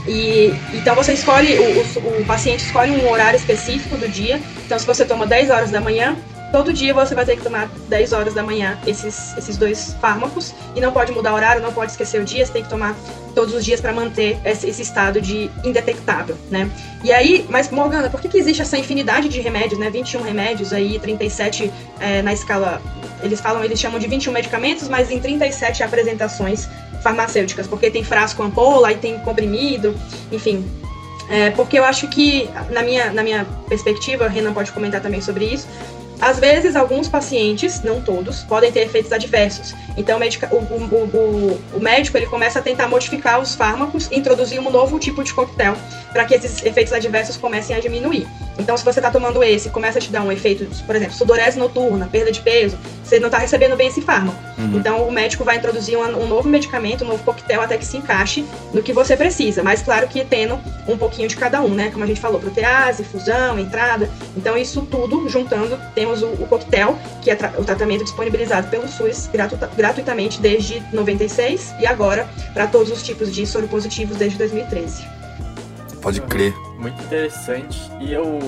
[0.08, 4.40] E então você escolhe, o, o, o paciente escolhe um horário específico do dia.
[4.64, 6.16] Então, se você toma 10 horas da manhã,
[6.52, 10.54] todo dia você vai ter que tomar 10 horas da manhã esses, esses dois fármacos
[10.74, 12.96] e não pode mudar o horário, não pode esquecer o dia, você tem que tomar
[13.34, 16.68] todos os dias para manter esse, esse, estado de indetectável, né?
[17.04, 19.88] E aí, mas Morgana, por que, que existe essa infinidade de remédios, né?
[19.88, 22.82] 21 remédios aí, 37 é, na escala,
[23.22, 26.68] eles falam, eles chamam de 21 medicamentos, mas em 37 apresentações
[27.02, 29.94] farmacêuticas, porque tem frasco ampola, aí tem comprimido,
[30.30, 30.68] enfim.
[31.30, 35.20] É, porque eu acho que, na minha, na minha perspectiva, a Renan pode comentar também
[35.20, 35.68] sobre isso,
[36.20, 39.74] às vezes, alguns pacientes, não todos, podem ter efeitos adversos.
[39.96, 44.60] Então, o, medica, o, o, o, médico ele começa a tentar modificar os fármacos introduzir
[44.60, 45.74] um novo tipo de coquetel
[46.12, 48.26] para que esses efeitos adversos comecem a diminuir.
[48.60, 51.14] Então, se você está tomando esse e começa a te dar um efeito, por exemplo,
[51.14, 54.38] sudorese noturna, perda de peso, você não está recebendo bem esse fármaco.
[54.58, 54.76] Uhum.
[54.76, 57.96] Então, o médico vai introduzir um, um, novo medicamento, um novo coquetel, até que se
[57.96, 59.62] encaixe no que você precisa.
[59.62, 61.90] Mas, claro que tendo um pouquinho de cada um, né?
[61.90, 64.08] Como a gente falou, protease, fusão, entrada.
[64.36, 68.86] Então, isso tudo, juntando, temos o, o coquetel, que é tra o tratamento disponibilizado pelo
[68.86, 74.38] SUS gratu gratuitamente desde 96 e agora para todos os tipos de soro positivos desde
[74.38, 75.19] 2013.
[76.02, 76.54] Pode crer.
[76.78, 77.90] Muito interessante.
[78.00, 78.38] E eu,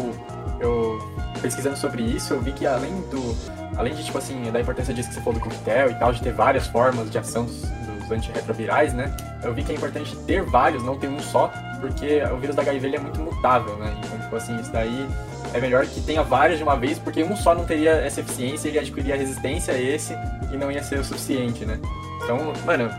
[0.60, 0.98] eu
[1.40, 3.36] pesquisando sobre isso, eu vi que além do.
[3.76, 6.20] Além de, tipo assim, da importância disso que você falou do coquetel e tal, de
[6.20, 9.14] ter várias formas de ação dos, dos antirretrovirais, né?
[9.42, 12.60] Eu vi que é importante ter vários, não ter um só, porque o vírus da
[12.60, 13.96] HIV é muito mutável, né?
[14.04, 15.08] Então, tipo assim, isso daí
[15.54, 18.68] é melhor que tenha vários de uma vez, porque um só não teria essa eficiência,
[18.68, 20.14] ele adquiriria resistência a esse
[20.52, 21.80] e não ia ser o suficiente, né?
[22.22, 22.90] Então, mano,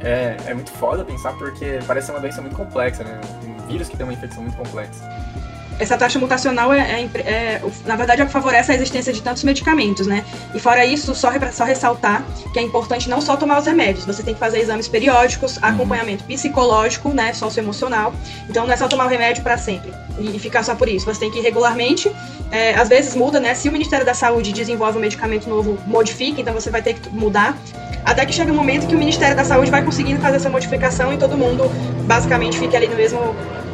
[0.00, 3.20] é, é muito foda pensar porque parece uma doença muito complexa, né?
[3.66, 5.04] Vírus que tem uma infecção muito complexa.
[5.78, 9.20] Essa taxa mutacional é, é, é, na verdade, é o que favorece a existência de
[9.20, 10.24] tantos medicamentos, né?
[10.54, 14.22] E fora isso, só, só ressaltar que é importante não só tomar os remédios, você
[14.22, 15.64] tem que fazer exames periódicos, uhum.
[15.64, 18.14] acompanhamento psicológico, né, socioemocional.
[18.48, 21.06] Então não é só tomar o remédio para sempre e, ficar só por isso.
[21.06, 22.10] Você tem que ir regularmente.
[22.52, 23.52] É, às vezes muda, né?
[23.54, 27.10] Se o Ministério da Saúde desenvolve um medicamento novo, modifica, então você vai ter que
[27.10, 27.58] mudar
[28.04, 31.12] até que chega um momento que o Ministério da Saúde vai conseguindo fazer essa modificação
[31.12, 31.64] e todo mundo
[32.04, 33.20] basicamente fica ali no mesmo,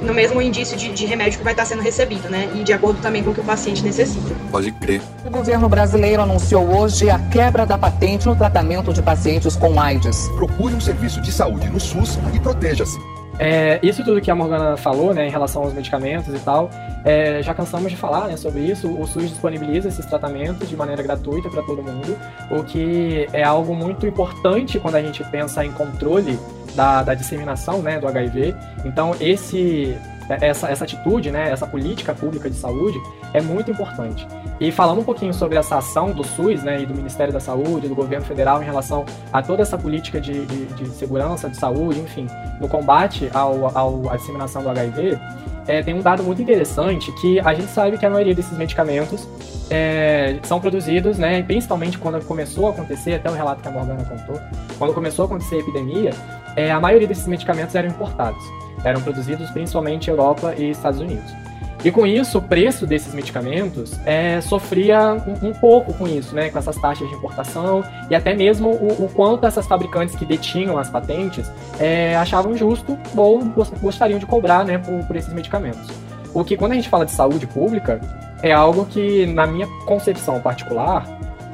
[0.02, 2.50] no mesmo indício de, de remédio que vai estar sendo recebido, né?
[2.54, 4.34] E de acordo também com o que o paciente necessita.
[4.50, 5.00] Pode crer.
[5.24, 10.28] O governo brasileiro anunciou hoje a quebra da patente no tratamento de pacientes com AIDS.
[10.36, 12.98] Procure um serviço de saúde no SUS e proteja-se.
[13.42, 16.68] É, isso tudo que a Morgana falou, né, em relação aos medicamentos e tal,
[17.03, 18.87] é, já cansamos de falar né, sobre isso.
[18.87, 22.18] O SUS disponibiliza esses tratamentos de maneira gratuita para todo mundo,
[22.50, 26.38] o que é algo muito importante quando a gente pensa em controle
[26.74, 28.55] da, da disseminação né, do HIV.
[28.85, 29.96] Então, esse
[30.29, 33.00] essa, essa atitude, né, essa política pública de saúde
[33.33, 34.26] é muito importante.
[34.61, 37.88] E falando um pouquinho sobre essa ação do SUS né, e do Ministério da Saúde,
[37.88, 41.99] do governo federal em relação a toda essa política de, de, de segurança, de saúde,
[41.99, 42.27] enfim,
[42.61, 45.18] no combate ao, ao, à disseminação do HIV,
[45.66, 49.27] é, tem um dado muito interessante que a gente sabe que a maioria desses medicamentos
[49.70, 54.05] é, são produzidos, né, principalmente quando começou a acontecer, até o relato que a Morgana
[54.05, 54.38] contou,
[54.79, 56.11] quando começou a acontecer a epidemia,
[56.55, 58.44] é, a maioria desses medicamentos eram importados
[58.85, 61.33] eram produzidos principalmente Europa e Estados Unidos.
[61.82, 66.50] E com isso, o preço desses medicamentos é, sofria um, um, pouco com isso, né?
[66.50, 70.76] Com essas taxas de importação e até mesmo o, o quanto essas fabricantes que detinham
[70.76, 73.42] as patentes é, achavam justo ou
[73.80, 75.88] gostariam de cobrar, né, por, por esses medicamentos.
[76.34, 78.00] O que, quando a gente fala de saúde pública,
[78.42, 81.04] é algo que, na minha concepção particular,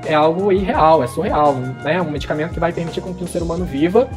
[0.05, 2.01] é algo irreal, é surreal, né?
[2.01, 4.09] Um medicamento que vai permitir que um ser humano viva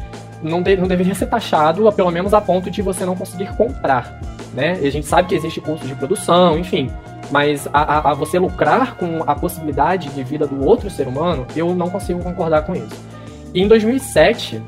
[0.42, 4.20] não, de, não deveria ser taxado, pelo menos a ponto de você não conseguir comprar,
[4.52, 4.78] né?
[4.80, 6.90] E a gente sabe que existe custo de produção, enfim,
[7.30, 11.74] mas a, a, você lucrar com a possibilidade de vida do outro ser humano, eu
[11.74, 13.10] não consigo concordar com isso.
[13.54, 14.62] E em 2007,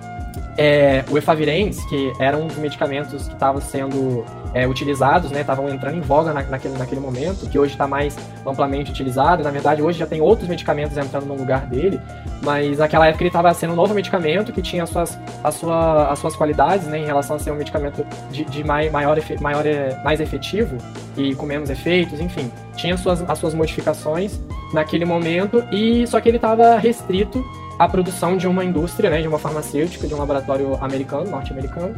[0.57, 5.69] é, o efavirenz, que era um dos medicamentos que estava sendo é, utilizados, né, estavam
[5.69, 9.43] entrando em voga na, naquele, naquele momento, que hoje está mais amplamente utilizado.
[9.43, 12.01] Na verdade, hoje já tem outros medicamentos entrando no lugar dele,
[12.43, 16.09] mas naquela época ele estava sendo um novo medicamento que tinha as suas, as sua,
[16.09, 19.65] as suas qualidades né, em relação a ser um medicamento de, de mai, maior, maior,
[20.05, 20.77] mais efetivo
[21.17, 22.51] e com menos efeitos, enfim.
[22.77, 24.41] Tinha as suas, as suas modificações
[24.73, 27.45] naquele momento, e só que ele estava restrito
[27.79, 31.95] à produção de uma indústria, né, de uma farmacêutica, de um laboratório americano, norte-americano,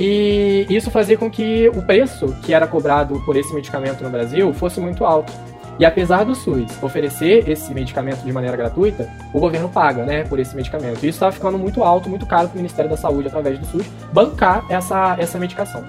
[0.00, 4.50] e isso fazia com que o preço que era cobrado por esse medicamento no Brasil
[4.54, 5.30] fosse muito alto.
[5.78, 10.38] E apesar do SUS oferecer esse medicamento de maneira gratuita, o governo paga, né, por
[10.38, 11.04] esse medicamento.
[11.04, 13.66] E isso estava ficando muito alto, muito caro para o Ministério da Saúde, através do
[13.66, 15.84] SUS, bancar essa, essa medicação.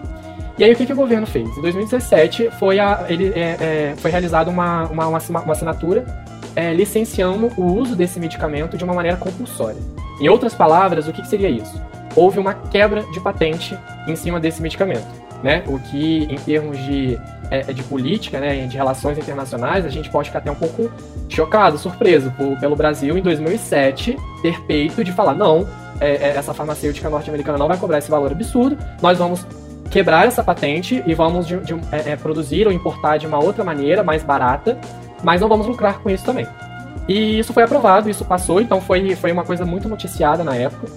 [0.58, 1.50] E aí o que, que o governo fez?
[1.58, 6.06] Em 2017 foi, a, ele, é, é, foi realizada uma, uma, uma assinatura
[6.54, 9.80] é, licenciando o uso desse medicamento de uma maneira compulsória.
[10.20, 11.82] Em outras palavras, o que, que seria isso?
[12.16, 15.06] Houve uma quebra de patente em cima desse medicamento.
[15.44, 15.64] né?
[15.68, 17.20] O que, em termos de,
[17.50, 20.92] é, de política, né, de relações internacionais, a gente pode ficar até um pouco
[21.28, 25.68] chocado, surpreso por, pelo Brasil, em 2007, ter peito de falar: não,
[26.00, 29.46] é, é, essa farmacêutica norte-americana não vai cobrar esse valor absurdo, nós vamos
[29.92, 33.64] quebrar essa patente e vamos de, de, é, é, produzir ou importar de uma outra
[33.64, 34.80] maneira, mais barata,
[35.24, 36.48] mas não vamos lucrar com isso também.
[37.08, 40.88] E isso foi aprovado, isso passou, então foi, foi uma coisa muito noticiada na época.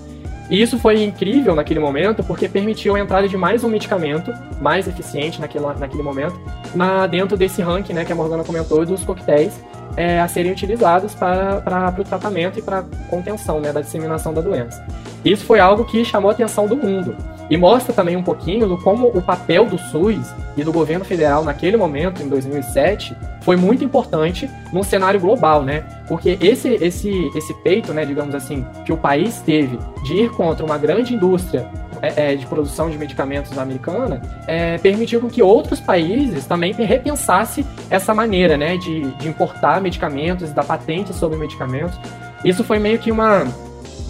[0.50, 4.86] E isso foi incrível naquele momento porque permitiu a entrada de mais um medicamento, mais
[4.86, 6.38] eficiente naquele, naquele momento,
[6.74, 9.58] na, dentro desse ranking né, que a Morgana comentou dos coquetéis
[9.96, 14.84] é, a serem utilizados para, o tratamento e para contenção né, da disseminação da doença.
[15.24, 17.16] Isso foi algo que chamou a atenção do mundo.
[17.50, 21.44] E mostra também um pouquinho do como o papel do SUS e do governo federal
[21.44, 25.84] naquele momento, em 2007, foi muito importante num cenário global, né?
[26.08, 30.64] Porque esse, esse, esse peito, né, digamos assim, que o país teve de ir contra
[30.64, 31.68] uma grande indústria
[32.00, 38.14] é, é, de produção de medicamentos americana é, permitiu que outros países também repensassem essa
[38.14, 41.98] maneira, né, de, de importar medicamentos, da patente sobre medicamentos.
[42.44, 43.46] Isso foi meio que uma,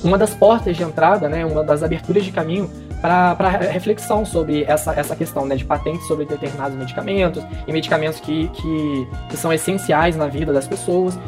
[0.03, 2.69] uma das portas de entrada, né, uma das aberturas de caminho
[3.05, 8.49] para reflexão sobre essa, essa questão né, de patentes sobre determinados medicamentos e medicamentos que,
[8.49, 11.19] que, que, são essenciais na vida das pessoas.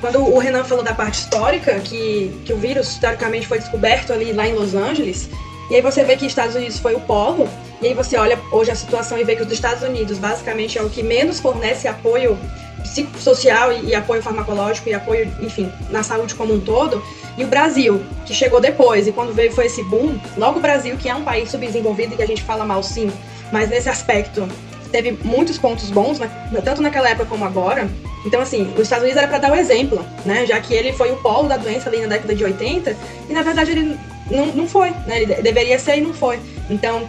[0.00, 4.32] Quando o Renan falou da parte histórica, que, que o vírus teoricamente foi descoberto ali
[4.32, 5.28] lá em Los Angeles,
[5.68, 7.48] e aí você vê que Estados Unidos foi o polo,
[7.82, 10.82] e aí você olha hoje a situação e vê que os Estados Unidos basicamente é
[10.82, 12.38] o que menos fornece apoio
[12.86, 17.02] psicossocial e, e apoio farmacológico e apoio, enfim, na saúde como um todo.
[17.36, 20.96] E o Brasil, que chegou depois, e quando veio foi esse boom, logo o Brasil,
[20.96, 23.12] que é um país subdesenvolvido e que a gente fala mal sim,
[23.52, 24.48] mas nesse aspecto
[24.90, 26.30] teve muitos pontos bons, né?
[26.64, 27.88] tanto naquela época como agora.
[28.24, 30.44] Então, assim, os Estados Unidos era para dar o um exemplo, né?
[30.46, 32.96] Já que ele foi o polo da doença ali na década de 80,
[33.28, 33.96] e na verdade ele
[34.28, 35.22] não, não foi, né?
[35.22, 36.40] Ele deveria ser e não foi.
[36.68, 37.06] Então,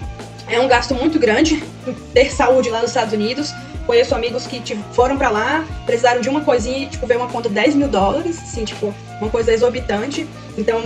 [0.47, 1.63] é um gasto muito grande
[2.13, 3.51] ter saúde lá nos Estados Unidos.
[3.87, 7.29] Conheço amigos que tipo, foram para lá, precisaram de uma coisinha e, tipo, veio uma
[7.29, 10.27] conta de 10 mil dólares, assim, tipo, uma coisa exorbitante.
[10.57, 10.81] Então,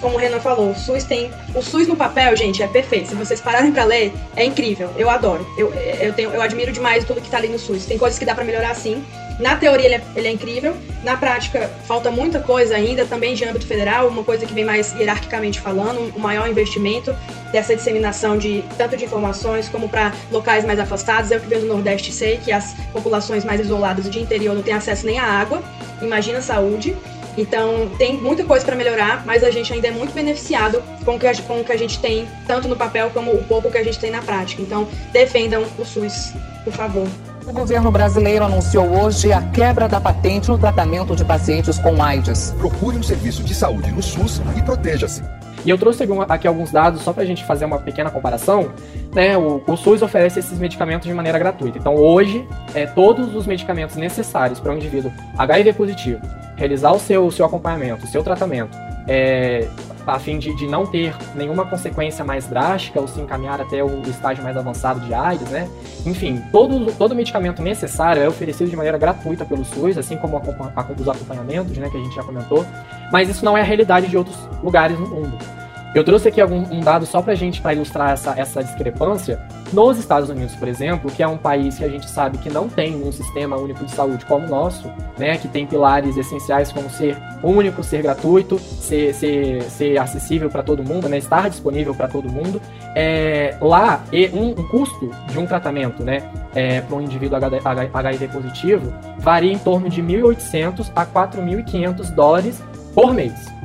[0.00, 1.30] como o Renan falou, o SUS tem.
[1.54, 3.10] O SUS no papel, gente, é perfeito.
[3.10, 4.90] Se vocês pararem para ler, é incrível.
[4.96, 5.46] Eu adoro.
[5.58, 7.84] Eu, eu, tenho, eu admiro demais tudo que tá ali no SUS.
[7.84, 9.04] Tem coisas que dá para melhorar sim.
[9.38, 13.44] Na teoria ele é, ele é, incrível, na prática falta muita coisa ainda, também de
[13.44, 17.14] âmbito federal, uma coisa que vem mais hierarquicamente falando, um maior investimento
[17.52, 21.30] dessa disseminação de tanto de informações como para locais mais afastados.
[21.30, 24.74] Eu que venho do Nordeste sei que as populações mais isoladas de interior não têm
[24.74, 25.62] acesso nem à água,
[26.00, 26.96] imagina a saúde.
[27.36, 31.18] Então, tem muita coisa para melhorar, mas a gente ainda é muito beneficiado com o,
[31.18, 33.76] que a, com o que a gente tem, tanto no papel como o pouco que
[33.76, 34.62] a gente tem na prática.
[34.62, 36.32] Então, defendam o SUS,
[36.64, 37.06] por favor.
[37.46, 42.52] O governo brasileiro anunciou hoje a quebra da patente no tratamento de pacientes com AIDS.
[42.58, 45.22] Procure um serviço de saúde no SUS e proteja-se.
[45.64, 48.72] E eu trouxe aqui alguns dados só para a gente fazer uma pequena comparação.
[49.14, 51.78] Né, o, o, SUS oferece esses medicamentos de maneira gratuita.
[51.78, 56.20] Então, hoje, é, todos os medicamentos necessários para um indivíduo HIV positivo
[56.56, 59.68] realizar o seu, o seu acompanhamento, o seu tratamento, é,
[60.06, 64.02] a fim de, de não ter nenhuma consequência mais drástica ou se encaminhar até o
[64.02, 65.68] estágio mais avançado de AIDS, né?
[66.04, 71.08] Enfim, todo, todo medicamento necessário é oferecido de maneira gratuita pelo SUS, assim como os
[71.08, 72.64] acompanhamentos, né, que a gente já comentou,
[73.10, 75.55] mas isso não é a realidade de outros lugares no mundo.
[75.96, 79.40] Eu trouxe aqui algum, um dado só pra gente, para ilustrar essa, essa discrepância.
[79.72, 82.68] Nos Estados Unidos, por exemplo, que é um país que a gente sabe que não
[82.68, 86.90] tem um sistema único de saúde como o nosso, né, que tem pilares essenciais como
[86.90, 92.08] ser único, ser gratuito, ser, ser, ser acessível para todo mundo, né, estar disponível para
[92.08, 92.60] todo mundo,
[92.94, 94.04] é, lá
[94.34, 99.58] um, um, custo de um tratamento né, é, para um indivíduo HIV positivo varia em
[99.58, 102.62] torno de 1.800 a 4.500 dólares
[102.94, 103.55] por mês.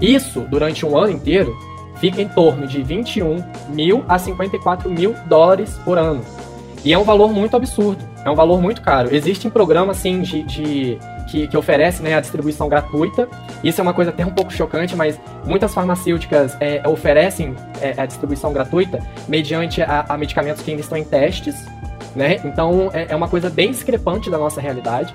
[0.00, 1.54] Isso, durante um ano inteiro,
[1.96, 6.22] fica em torno de 21 mil a 54 mil dólares por ano.
[6.84, 9.14] E é um valor muito absurdo, é um valor muito caro.
[9.14, 11.56] Existem programas assim de, de que, que
[12.02, 13.28] né, a distribuição gratuita.
[13.62, 18.06] Isso é uma coisa até um pouco chocante, mas muitas farmacêuticas é, oferecem é, a
[18.06, 21.54] distribuição gratuita mediante a, a, medicamentos que ainda estão em testes.
[22.14, 22.36] Né?
[22.44, 25.14] Então é, é uma coisa bem discrepante da nossa realidade.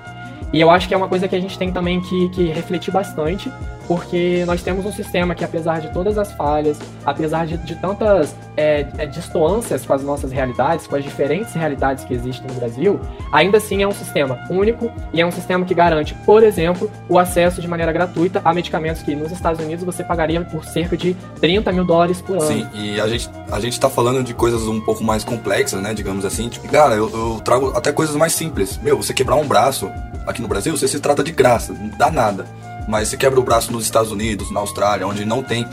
[0.52, 2.90] E eu acho que é uma coisa que a gente tem também que, que refletir
[2.92, 3.50] bastante,
[3.90, 8.36] porque nós temos um sistema que, apesar de todas as falhas, apesar de, de tantas
[8.56, 13.00] é, é, distâncias com as nossas realidades, com as diferentes realidades que existem no Brasil,
[13.32, 17.18] ainda assim é um sistema único e é um sistema que garante, por exemplo, o
[17.18, 21.16] acesso de maneira gratuita a medicamentos que nos Estados Unidos você pagaria por cerca de
[21.40, 22.46] 30 mil dólares por ano.
[22.46, 25.92] Sim, e a gente, a gente tá falando de coisas um pouco mais complexas, né,
[25.94, 26.48] digamos assim.
[26.48, 28.78] Tipo, cara, eu, eu trago até coisas mais simples.
[28.80, 29.90] Meu, você quebrar um braço
[30.28, 32.46] aqui no Brasil, você se trata de graça, não dá nada
[32.90, 35.66] mas você quebra o braço nos Estados Unidos, na Austrália, onde não tem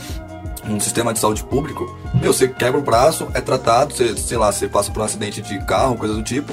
[0.68, 4.52] um sistema de saúde público, meu, você quebra o braço, é tratado, você, sei lá,
[4.52, 6.52] você passa por um acidente de carro, coisa do tipo,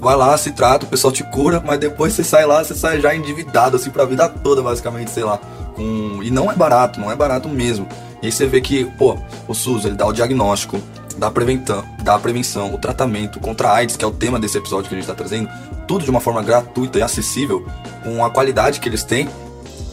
[0.00, 3.00] vai lá, se trata, o pessoal te cura, mas depois você sai lá, você sai
[3.00, 5.38] já endividado, assim, pra vida toda, basicamente, sei lá.
[5.74, 6.20] Com...
[6.22, 7.86] E não é barato, não é barato mesmo.
[8.22, 10.80] E aí você vê que, pô, o SUS, ele dá o diagnóstico,
[11.16, 14.38] dá a prevenção, dá a prevenção, o tratamento contra a AIDS, que é o tema
[14.38, 15.48] desse episódio que a gente tá trazendo,
[15.86, 17.66] tudo de uma forma gratuita e acessível,
[18.04, 19.28] com a qualidade que eles têm,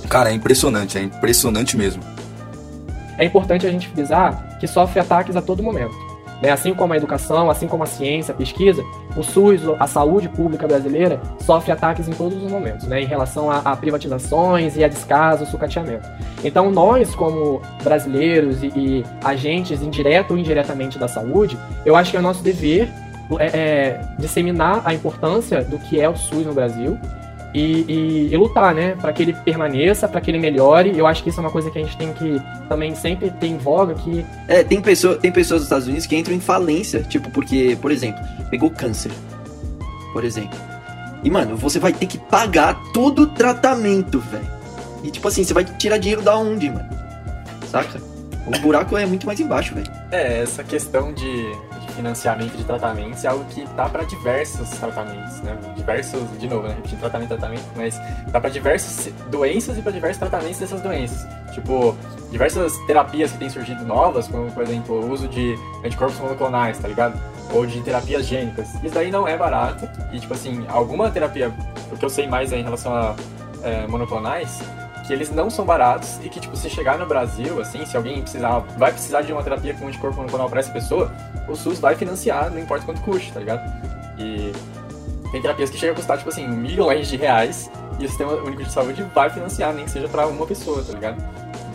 [0.05, 2.03] cara, é impressionante, é impressionante mesmo.
[3.17, 5.95] É importante a gente frisar que sofre ataques a todo momento.
[6.41, 6.51] Né?
[6.51, 8.83] Assim como a educação, assim como a ciência, a pesquisa,
[9.15, 13.01] o SUS, a saúde pública brasileira, sofre ataques em todos os momentos, né?
[13.01, 16.07] em relação a, a privatizações e a descaso, sucateamento.
[16.43, 22.17] Então, nós, como brasileiros e, e agentes indireto ou indiretamente da saúde, eu acho que
[22.17, 22.89] é nosso dever
[23.39, 26.97] é, é, disseminar a importância do que é o SUS no Brasil
[27.55, 30.91] e, e, e lutar, né, para que ele permaneça, para que ele melhore.
[30.97, 33.47] Eu acho que isso é uma coisa que a gente tem que também sempre ter
[33.47, 37.01] em voga que É, tem pessoa, tem pessoas nos Estados Unidos que entram em falência,
[37.03, 39.11] tipo porque, por exemplo, pegou câncer,
[40.11, 40.59] por exemplo.
[41.23, 44.55] E mano, você vai ter que pagar todo o tratamento, velho.
[45.01, 46.89] E tipo assim, você vai tirar dinheiro da onde, mano?
[47.71, 48.01] Saca?
[48.45, 49.89] O buraco é muito mais embaixo, velho.
[50.11, 51.51] É, essa questão de
[51.95, 55.57] financiamento de tratamentos é algo que dá para diversos tratamentos, né?
[55.75, 56.75] Diversos, de novo, né?
[56.75, 61.27] Repetindo tratamento, tratamento, mas dá para diversas doenças e para diversos tratamentos dessas doenças.
[61.53, 61.95] Tipo,
[62.31, 66.87] diversas terapias que têm surgido novas, como por exemplo o uso de anticorpos monoclonais, tá
[66.87, 67.19] ligado?
[67.53, 68.73] Ou de terapias gênicas.
[68.83, 69.87] Isso daí não é barato.
[70.11, 71.53] E tipo assim, alguma terapia,
[71.91, 73.15] o que eu sei mais é em relação a
[73.63, 74.61] é, monoclonais,
[75.05, 78.21] que eles não são baratos e que, tipo, se chegar no Brasil, assim, se alguém
[78.21, 81.11] precisar, vai precisar de uma terapia com anticorpo monoclonal pra essa pessoa,
[81.47, 83.61] o SUS vai financiar, não importa quanto custe, tá ligado?
[84.17, 84.51] E
[85.31, 87.69] tem terapias que chegam a custar, tipo assim, milhões de reais
[87.99, 90.93] e o Sistema Único de Saúde vai financiar, nem que seja pra uma pessoa, tá
[90.93, 91.23] ligado?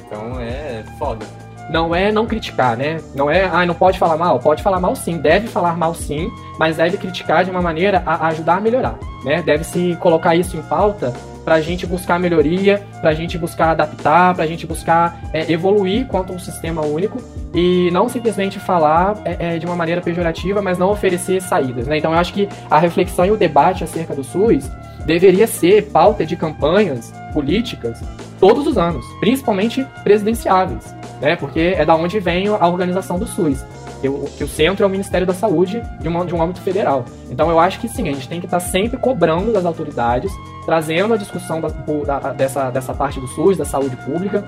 [0.06, 1.24] Então é foda.
[1.70, 3.00] não é não criticar, né?
[3.14, 4.38] Não é, ah, não pode falar mal.
[4.40, 8.26] Pode falar mal sim, deve falar mal sim, mas deve criticar de uma maneira a
[8.28, 9.42] ajudar a melhorar, né?
[9.42, 11.12] Deve se colocar isso em pauta
[11.44, 15.50] para a gente buscar melhoria, para a gente buscar adaptar, para a gente buscar é,
[15.50, 17.18] evoluir quanto um sistema único
[17.52, 21.86] e não simplesmente falar é, é, de uma maneira pejorativa, mas não oferecer saídas.
[21.86, 21.98] Né?
[21.98, 24.70] Então eu acho que a reflexão e o debate acerca do SUS
[25.04, 28.00] deveria ser pauta de campanhas políticas
[28.38, 31.36] todos os anos, principalmente presidenciáveis, né?
[31.36, 33.64] porque é da onde vem a organização do SUS.
[34.00, 36.62] Que o, que o centro é o Ministério da Saúde de um, de um âmbito
[36.62, 37.04] federal.
[37.30, 40.32] Então eu acho que sim, a gente tem que estar sempre cobrando das autoridades,
[40.64, 44.42] trazendo a discussão da, da, dessa, dessa parte do SUS, da saúde pública,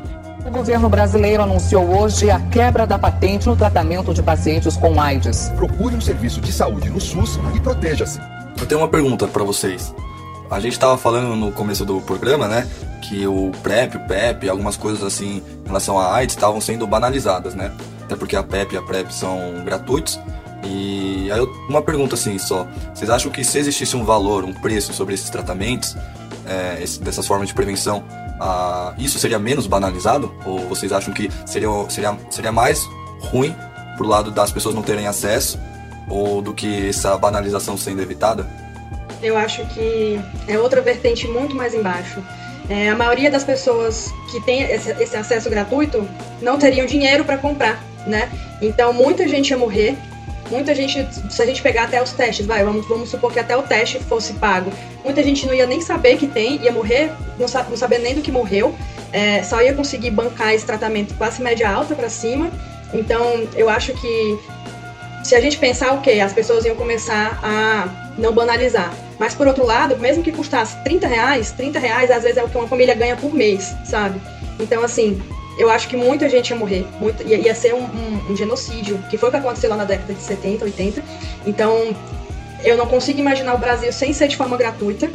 [0.44, 5.50] O governo brasileiro anunciou hoje a quebra da patente no tratamento de pacientes com AIDS.
[5.56, 8.20] Procure um serviço de saúde no SUS e proteja-se.
[8.58, 9.94] Eu tenho uma pergunta pra vocês.
[10.50, 12.66] A gente tava falando no começo do programa, né?
[13.08, 17.54] Que o PrEP, o PEP, algumas coisas assim em relação à AIDS estavam sendo banalizadas,
[17.54, 17.72] né?
[18.04, 20.20] Até porque a PEP e a PrEP são gratuitos.
[20.64, 22.66] E aí eu, uma pergunta assim só.
[22.94, 25.96] Vocês acham que se existisse um valor, um preço sobre esses tratamentos,
[26.46, 28.04] é, esse- dessas formas de prevenção,
[28.98, 30.32] isso seria menos banalizado?
[30.44, 32.88] Ou vocês acham que seria, seria, seria mais
[33.20, 33.54] ruim
[33.96, 35.58] pro lado das pessoas não terem acesso?
[36.08, 38.46] Ou do que essa banalização sendo evitada?
[39.22, 42.22] Eu acho que é outra vertente muito mais embaixo.
[42.68, 46.08] É, a maioria das pessoas que tem esse, esse acesso gratuito
[46.40, 48.30] não teriam dinheiro para comprar, né?
[48.60, 49.96] Então muita gente ia morrer.
[50.52, 53.56] Muita gente, se a gente pegar até os testes, vai, vamos, vamos supor que até
[53.56, 54.70] o teste fosse pago.
[55.02, 58.14] Muita gente não ia nem saber que tem, ia morrer, não, sa não saber nem
[58.14, 58.74] do que morreu,
[59.14, 62.50] é, só ia conseguir bancar esse tratamento classe média alta para cima.
[62.92, 64.38] Então eu acho que
[65.24, 68.92] se a gente pensar o que as pessoas iam começar a não banalizar.
[69.18, 72.48] Mas por outro lado, mesmo que custasse 30 reais, 30 reais às vezes é o
[72.50, 74.20] que uma família ganha por mês, sabe?
[74.60, 75.18] Então assim,
[75.58, 78.98] eu acho que muita gente ia morrer, muito, ia, ia ser um, um- um genocídio,
[79.10, 81.02] que foi o que aconteceu lá na década de 70, 80.
[81.46, 81.94] Então
[82.64, 85.10] eu não consigo imaginar o Brasil sem ser de forma gratuita,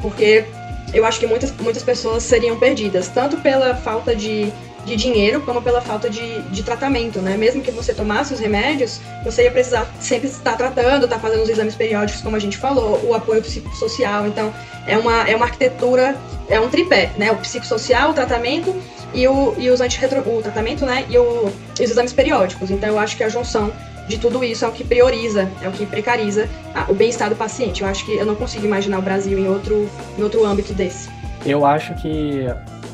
[0.00, 0.44] porque
[0.92, 4.52] eu acho que muitas, muitas pessoas seriam perdidas, tanto pela falta de,
[4.84, 7.36] de dinheiro como pela falta de, de tratamento, né?
[7.36, 11.48] Mesmo que você tomasse os remédios, você ia precisar sempre estar tratando, estar fazendo os
[11.48, 14.26] exames periódicos, como a gente falou, o apoio psicossocial.
[14.28, 14.54] Então,
[14.86, 16.16] é uma, é uma arquitetura,
[16.48, 17.32] é um tripé, né?
[17.32, 18.72] O psicossocial, o tratamento
[19.14, 21.04] e, o, e os antirretro, o tratamento, né?
[21.08, 21.50] E, o,
[21.80, 22.70] e os exames periódicos.
[22.70, 23.70] Então, eu acho que a junção
[24.08, 27.36] de tudo isso é o que prioriza, é o que precariza a- o bem-estar do
[27.36, 27.82] paciente.
[27.82, 29.88] Eu acho que eu não consigo imaginar o Brasil em outro,
[30.18, 31.08] em outro âmbito desse.
[31.46, 32.44] Eu acho que,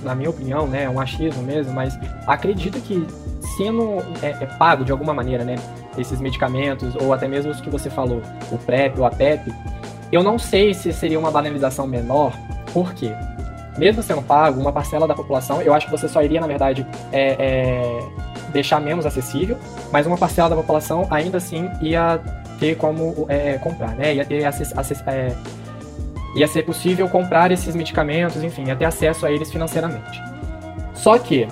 [0.05, 3.05] na minha opinião, né, é um achismo mesmo, mas acredito que
[3.57, 5.57] sendo é, é pago de alguma maneira, né,
[5.99, 9.53] esses medicamentos, ou até mesmo os que você falou, o PrEP ou a PEP,
[10.13, 12.33] eu não sei se seria uma banalização menor,
[12.73, 13.13] por quê?
[13.81, 16.87] Mesmo sendo pago, uma parcela da população, eu acho que você só iria, na verdade,
[17.11, 18.01] é, é,
[18.53, 19.57] deixar menos acessível,
[19.91, 22.21] mas uma parcela da população ainda assim ia
[22.59, 24.15] ter como é, comprar, né?
[24.15, 25.35] Ia ter acess, acess, é,
[26.37, 30.23] ia ser possível comprar esses medicamentos, enfim, ia ter acesso a eles financeiramente.
[30.93, 31.49] Só que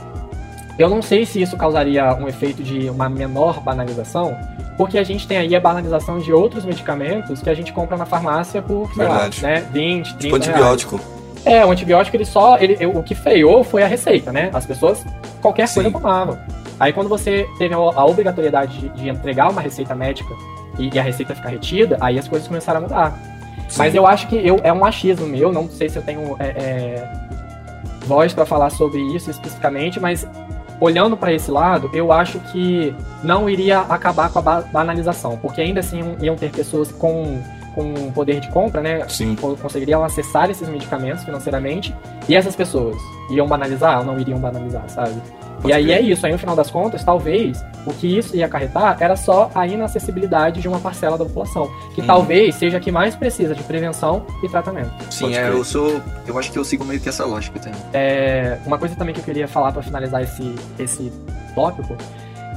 [0.79, 4.37] eu não sei se isso causaria um efeito de uma menor banalização,
[4.77, 8.05] porque a gente tem aí a banalização de outros medicamentos que a gente compra na
[8.05, 9.43] farmácia por, sei Verdade.
[9.43, 11.18] lá, né, 20, 30 Tipo antibiótico.
[11.45, 12.59] É, o antibiótico ele só.
[12.59, 14.51] Ele, o que freou foi a receita, né?
[14.53, 15.05] As pessoas
[15.41, 15.83] qualquer Sim.
[15.83, 16.39] coisa tomavam.
[16.81, 20.33] Aí quando você teve a, a obrigatoriedade de, de entregar uma receita médica
[20.79, 23.19] e, e a receita ficar retida, aí as coisas começaram a mudar.
[23.77, 26.47] Mas eu acho que eu, é um achismo meu, não sei se eu tenho é,
[26.47, 27.13] é,
[28.07, 30.27] voz para falar sobre isso especificamente, mas
[30.81, 35.61] olhando para esse lado, eu acho que não iria acabar com a ba- banalização, porque
[35.61, 37.43] ainda assim iam ter pessoas com,
[37.79, 39.07] com poder de compra, né?
[39.09, 39.37] Sim.
[39.37, 41.95] co- conseguiriam acessar esses medicamentos financeiramente
[42.29, 42.97] e essas pessoas
[43.31, 45.13] iam banalizar ou não iriam banalizar, sabe?
[45.63, 45.97] Pode e aí crer.
[45.97, 49.51] é isso, aí no final das contas, talvez o que isso ia acarretar era só
[49.55, 52.07] a inacessibilidade de uma parcela da população, que Uhum.
[52.07, 54.91] talvez seja a que mais precisa de prevenção e tratamento.
[55.13, 56.01] Sim, é, eu sou.
[56.27, 57.81] Eu acho que eu sigo meio que essa lógica também.
[57.93, 61.13] É, uma coisa também que eu queria falar para finalizar esse, esse
[61.57, 61.97] tópico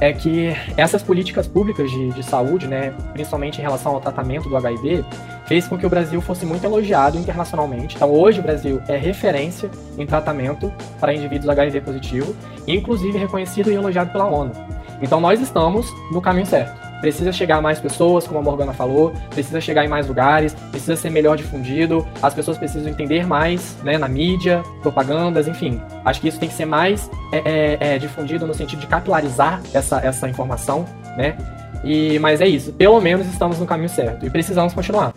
[0.00, 4.56] é que essas políticas públicas de, de saúde, né, principalmente em relação ao tratamento do
[4.56, 5.04] HIV,
[5.46, 7.96] fez com que o Brasil fosse muito elogiado internacionalmente.
[7.96, 12.34] Então, hoje o Brasil é referência em tratamento para indivíduos HIV positivo,
[12.66, 14.52] inclusive reconhecido e elogiado pela ONU.
[15.00, 16.91] Então, nós estamos no caminho certo.
[17.02, 20.94] Precisa chegar a mais pessoas, como a Morgana falou, precisa chegar em mais lugares, precisa
[20.94, 25.80] ser melhor difundido, as pessoas precisam entender mais né, na mídia, propagandas, enfim.
[26.04, 29.60] Acho que isso tem que ser mais é, é, é, difundido no sentido de capilarizar
[29.74, 30.86] essa, essa informação,
[31.16, 31.36] né?
[31.82, 35.12] E, mas é isso, pelo menos estamos no caminho certo e precisamos continuar.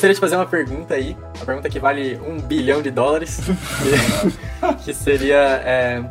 [0.00, 3.38] Gostaria de fazer uma pergunta aí, uma pergunta que vale um bilhão de dólares,
[4.78, 6.02] que, que seria, é,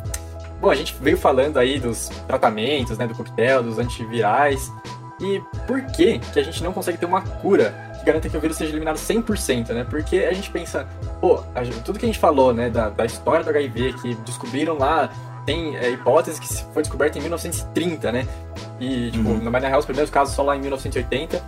[0.60, 4.72] bom, a gente veio falando aí dos tratamentos, né, do coquetel, dos antivirais,
[5.20, 8.40] e por que que a gente não consegue ter uma cura que garanta que o
[8.40, 9.84] vírus seja eliminado 100%, né?
[9.90, 10.86] Porque a gente pensa,
[11.20, 14.78] pô, gente- tudo que a gente falou, né, da, da história do HIV, que descobriram
[14.78, 15.10] lá,
[15.44, 18.26] tem é, hipótese que foi descoberta em 1930, né?
[18.78, 19.38] E, tipo, Uhum.
[19.38, 21.42] no Real, os primeiros casos só lá em 1980.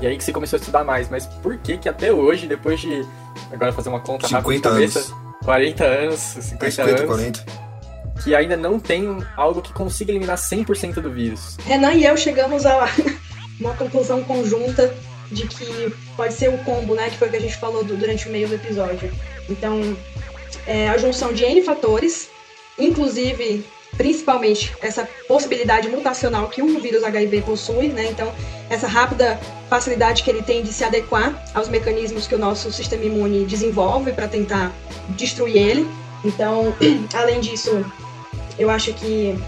[0.00, 1.08] E aí que se começou a estudar mais.
[1.08, 3.06] Mas por que que até hoje, depois de.
[3.52, 5.14] Agora fazer uma conta rápida de 50 cabeça, anos.
[5.44, 7.44] 40 anos, 50, 50, anos, 40.
[8.22, 11.56] que ainda não tem algo que consiga eliminar 100% do vírus.
[11.66, 12.88] Renan e eu chegamos a
[13.60, 14.94] uma conclusão conjunta
[15.30, 17.10] de que pode ser o combo, né?
[17.10, 19.12] Que foi o que a gente falou do- durante o meio do episódio.
[19.48, 19.96] Então,
[20.66, 22.28] é a junção de N fatores,
[22.78, 23.64] inclusive,
[23.96, 28.08] principalmente, essa possibilidade mutacional que o vírus HIV possui, né?
[28.10, 28.32] Então,
[28.70, 29.38] essa rápida
[29.68, 34.12] facilidade que ele tem de se adequar aos mecanismos que o nosso sistema imune desenvolve
[34.12, 34.72] para tentar
[35.10, 35.88] destruir ele.
[36.24, 36.74] Então,
[37.14, 37.84] além disso,
[38.58, 39.38] eu acho que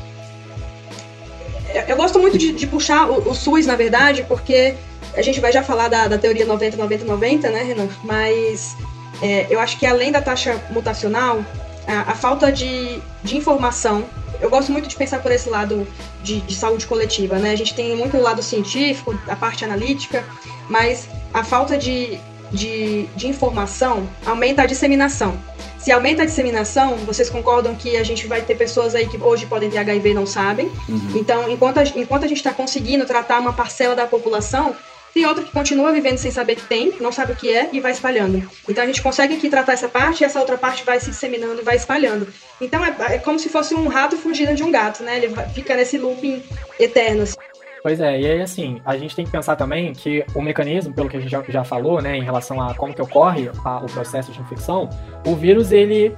[1.74, 4.74] eu- eu gosto muito de, de puxar o, o SUS, na verdade, porque
[5.16, 7.88] a gente vai já falar da, da teoria 90-90-90, né, Renan?
[8.04, 8.76] Mas
[9.22, 11.44] é, eu acho que além da taxa mutacional,
[11.86, 14.04] a, a falta de, de informação.
[14.40, 15.86] Eu gosto muito de pensar por esse lado
[16.22, 17.50] de, de saúde coletiva, né?
[17.50, 20.24] A gente tem muito o lado científico, a parte analítica,
[20.68, 22.18] mas a falta de,
[22.52, 25.38] de, de informação aumenta a disseminação.
[25.78, 29.46] Se aumenta a disseminação, vocês concordam que a gente vai ter pessoas aí que hoje
[29.46, 30.66] podem ter HIV e não sabem?
[30.88, 31.12] Uhum.
[31.14, 34.74] Então, enquanto a, enquanto a gente está conseguindo tratar uma parcela da população,
[35.16, 37.80] tem outra que continua vivendo sem saber que tem, não sabe o que é e
[37.80, 38.50] vai espalhando.
[38.68, 41.62] Então a gente consegue aqui tratar essa parte e essa outra parte vai se disseminando
[41.62, 42.28] e vai espalhando.
[42.60, 45.16] Então é, é como se fosse um rato fugindo de um gato, né?
[45.16, 46.42] Ele fica nesse looping
[46.80, 47.22] eterno.
[47.22, 47.36] assim.
[47.82, 51.08] Pois é, e aí assim, a gente tem que pensar também que o mecanismo, pelo
[51.08, 53.86] que a gente já, já falou, né, em relação a como que ocorre a- o
[53.86, 54.88] processo de infecção,
[55.24, 56.16] o vírus ele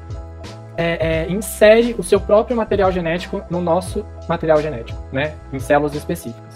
[0.78, 5.94] é, é, insere o seu próprio material genético no nosso material genético, né, em células
[5.94, 6.47] específicas.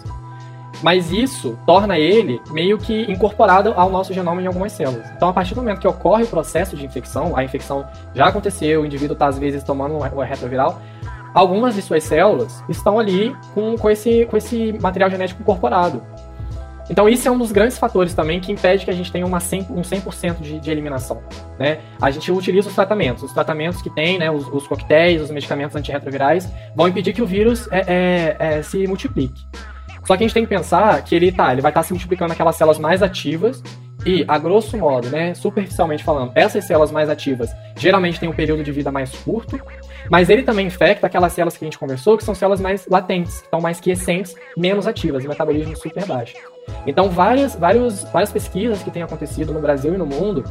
[0.83, 5.09] Mas isso torna ele meio que incorporado ao nosso genoma em algumas células.
[5.17, 8.83] Então, a partir do momento que ocorre o processo de infecção, a infecção já aconteceu,
[8.83, 10.81] o indivíduo está às vezes tomando um retroviral,
[11.33, 16.03] algumas de suas células estão ali com, com, esse, com esse material genético incorporado.
[16.91, 19.41] Então, isso é um dos grandes fatores também que impede que a gente tenha uma
[19.41, 21.23] 100, um 100% de, de eliminação.
[21.59, 21.79] Né?
[22.01, 23.23] A gente utiliza os tratamentos.
[23.23, 27.27] Os tratamentos que tem, né, os, os coquetéis, os medicamentos antirretrovirais, vão impedir que o
[27.27, 29.47] vírus é, é, é, se multiplique.
[30.05, 32.31] Só que a gente tem que pensar que ele tá, ele vai estar se multiplicando
[32.31, 33.63] naquelas células mais ativas
[34.05, 38.65] E, a grosso modo, né, superficialmente falando, essas células mais ativas geralmente têm um período
[38.65, 39.61] de vida mais curto,
[40.11, 43.39] mas ele também infecta aquelas células que a gente conversou, que são células mais latentes,
[43.39, 46.35] que estão mais quiescentes, menos ativas, metabolismo super baixo.
[46.85, 50.43] Então, várias, vários, várias pesquisas que têm acontecido no Brasil e no mundo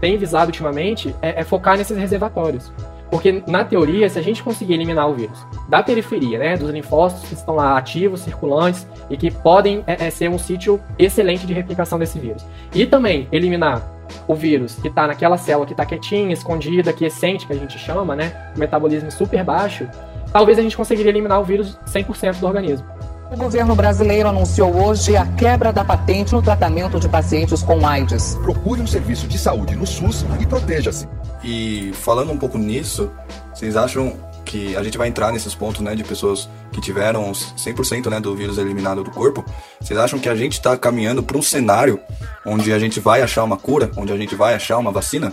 [0.00, 2.70] têm visado ultimamente é, é focar nesses reservatórios.
[3.12, 7.28] Porque, na teoria, se a gente conseguir eliminar o vírus da periferia, né, dos linfócitos
[7.28, 11.52] que estão lá ativos, circulantes e que podem é, é, ser um sítio excelente de
[11.52, 12.42] replicação desse vírus,
[12.74, 13.86] e também eliminar
[14.26, 18.16] o vírus que está naquela célula que está quietinha, escondida, quiescente, que a gente chama,
[18.16, 19.86] né, metabolismo super baixo,
[20.32, 22.86] talvez a gente conseguiria eliminar o vírus 100% do organismo.
[23.32, 28.34] O governo brasileiro anunciou hoje a quebra da patente no tratamento de pacientes com AIDS.
[28.42, 31.08] Procure um serviço de saúde no SUS e proteja-se.
[31.42, 33.10] E falando um pouco nisso,
[33.54, 34.12] vocês acham
[34.44, 38.36] que a gente vai entrar nesses pontos, né, de pessoas que tiveram 100% né, do
[38.36, 39.42] vírus eliminado do corpo?
[39.80, 41.98] Vocês acham que a gente está caminhando para um cenário
[42.44, 45.32] onde a gente vai achar uma cura, onde a gente vai achar uma vacina?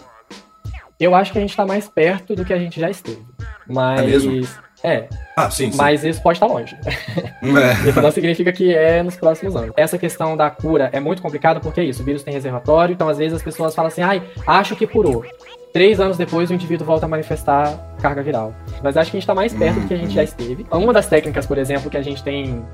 [0.98, 3.26] Eu acho que a gente está mais perto do que a gente já esteve.
[3.68, 4.00] Mas.
[4.00, 4.48] É mesmo?
[4.84, 5.08] É.
[5.36, 5.78] Ah, sim, sim.
[5.78, 6.78] Mas isso pode estar longe.
[6.86, 7.10] É.
[7.90, 9.72] Isso não significa que é nos próximos anos.
[9.76, 13.08] Essa questão da cura é muito complicada porque é isso, o vírus tem reservatório, então
[13.08, 15.26] às vezes as pessoas falam assim, ai, acho que curou.
[15.72, 18.54] Três anos depois o indivíduo volta a manifestar carga viral.
[18.82, 20.66] Mas acho que a gente está mais perto do que a gente já esteve.
[20.72, 22.66] Uma das técnicas, por exemplo, que a gente tem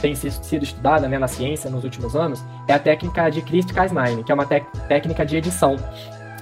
[0.00, 4.32] tem sido estudada né, na ciência nos últimos anos é a técnica de CRISPR-Cas9, que
[4.32, 5.76] é uma técnica de edição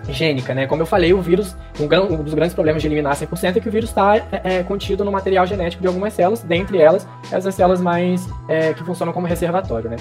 [0.08, 0.66] gênica, né?
[0.66, 3.68] Como eu falei, o vírus, um, um dos grandes problemas de eliminar 100% é que
[3.68, 7.54] o vírus está é, é, contido no material genético de algumas células, dentre elas essas
[7.54, 9.96] células mais é, que funcionam como reservatório, né?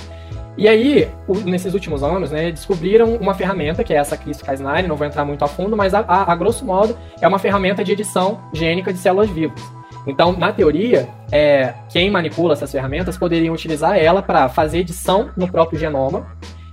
[0.57, 4.95] E aí, o, nesses últimos anos, né, descobriram uma ferramenta, que é essa CRISPR-Cas9, não
[4.95, 7.91] vou entrar muito a fundo, mas a, a, a grosso modo é uma ferramenta de
[7.91, 9.61] edição gênica de células vivas.
[10.07, 15.51] Então, na teoria, é, quem manipula essas ferramentas poderiam utilizar ela para fazer edição no
[15.51, 16.25] próprio genoma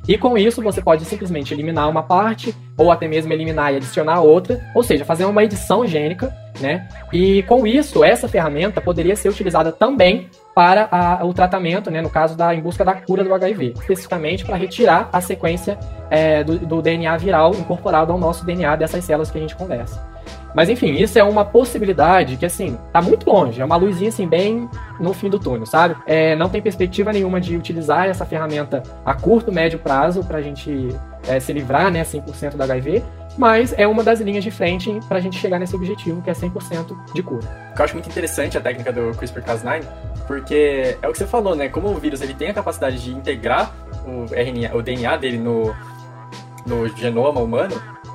[0.07, 4.21] e com isso você pode simplesmente eliminar uma parte, ou até mesmo eliminar e adicionar
[4.21, 6.89] outra, ou seja, fazer uma edição gênica, né?
[7.13, 12.09] E com isso, essa ferramenta poderia ser utilizada também para a, o tratamento, né, no
[12.09, 15.77] caso da em busca da cura do HIV, especificamente para retirar a sequência
[16.09, 20.15] é, do, do DNA viral incorporado ao nosso DNA dessas células que a gente conversa.
[20.55, 23.61] Mas enfim, isso é uma possibilidade que, assim, tá muito longe.
[23.61, 24.69] É uma luzinha, assim, bem
[25.01, 25.97] no fim do túnel, sabe?
[26.07, 30.89] É, não tem perspectiva nenhuma de utilizar essa ferramenta a curto, médio prazo pra gente
[31.27, 33.03] é, se livrar, né, 100% do HIV.
[33.37, 37.13] Mas é uma das linhas de frente pra gente chegar nesse objetivo, que é 100%
[37.13, 37.73] de cura.
[37.77, 39.85] Eu acho muito interessante a técnica do CRISPR-Cas9,
[40.27, 41.69] porque é o que você falou, né?
[41.69, 43.75] Como o vírus ele tem a capacidade de integrar
[44.07, 45.75] o, RNA, o DNA dele no,
[46.65, 47.75] no genoma humano,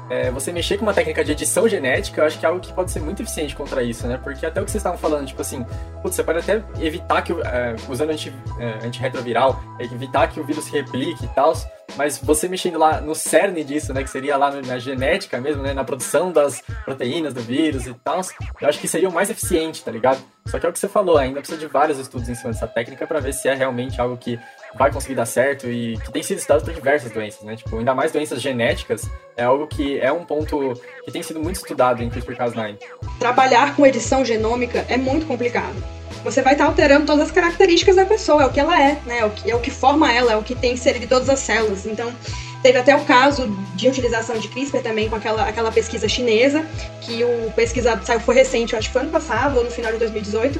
[0.09, 2.73] é, você mexer com uma técnica de edição genética, eu acho que é algo que
[2.73, 4.19] pode ser muito eficiente contra isso, né?
[4.21, 5.63] Porque até o que vocês estavam falando, tipo assim,
[6.01, 10.65] putz, você pode até evitar que, é, usando anti, é, antirretroviral, evitar que o vírus
[10.65, 11.53] se replique e tal,
[11.95, 15.73] mas você mexendo lá no cerne disso, né, que seria lá na genética mesmo, né,
[15.73, 18.21] na produção das proteínas do vírus e tal,
[18.61, 20.19] eu acho que seria o mais eficiente, tá ligado?
[20.45, 22.67] Só que é o que você falou, ainda precisa de vários estudos em cima dessa
[22.67, 24.39] técnica para ver se é realmente algo que
[24.75, 27.55] vai conseguir dar certo e que tem sido estudado para diversas doenças, né?
[27.55, 30.73] Tipo, ainda mais doenças genéticas é algo que é um ponto
[31.05, 32.77] que tem sido muito estudado em CRISPR-Cas9.
[33.19, 35.98] Trabalhar com edição genômica é muito complicado.
[36.23, 39.19] Você vai estar alterando todas as características da pessoa, é o que ela é, né?
[39.19, 41.39] É o que, é o que forma ela, é o que tem inserido todas as
[41.39, 41.85] células.
[41.85, 42.13] Então,
[42.61, 46.65] Teve até o caso de utilização de CRISPR também com aquela, aquela pesquisa chinesa,
[47.01, 49.97] que o pesquisador saiu foi recente, acho que foi ano passado, ou no final de
[49.97, 50.59] 2018,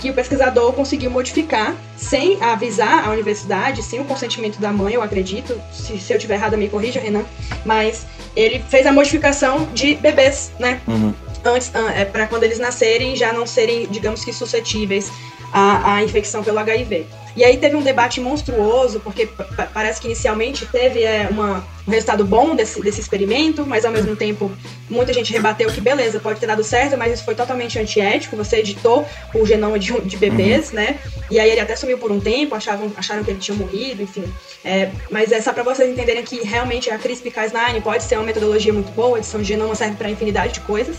[0.00, 5.02] que o pesquisador conseguiu modificar sem avisar a universidade, sem o consentimento da mãe, eu
[5.02, 5.60] acredito.
[5.72, 7.24] Se, se eu tiver errado, me corrija, Renan.
[7.64, 10.80] Mas ele fez a modificação de bebês, né?
[10.86, 11.14] Uhum.
[11.46, 15.10] Antes, é, para quando eles nascerem já não serem, digamos que, suscetíveis
[15.52, 17.06] à, à infecção pelo HIV.
[17.36, 19.28] E aí teve um debate monstruoso, porque
[19.74, 24.16] parece que inicialmente teve é, uma, um resultado bom desse, desse experimento, mas ao mesmo
[24.16, 24.50] tempo
[24.88, 28.56] muita gente rebateu que beleza, pode ter dado certo, mas isso foi totalmente antiético, você
[28.56, 30.98] editou o genoma de, de bebês, né?
[31.30, 34.24] E aí ele até sumiu por um tempo, achavam, acharam que ele tinha morrido, enfim.
[34.64, 38.72] É, mas é só para vocês entenderem que realmente a CRISPR-Cas9 pode ser uma metodologia
[38.72, 40.96] muito boa, a edição de genoma serve para infinidade de coisas,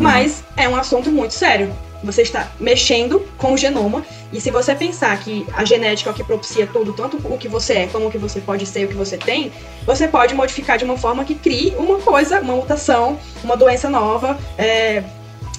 [0.00, 1.72] mas é um assunto muito sério.
[2.02, 4.02] Você está mexendo com o genoma.
[4.32, 7.48] E se você pensar que a genética é o que propicia tudo, tanto o que
[7.48, 9.52] você é, como o que você pode ser o que você tem,
[9.84, 14.38] você pode modificar de uma forma que crie uma coisa, uma mutação, uma doença nova.
[14.56, 15.02] É,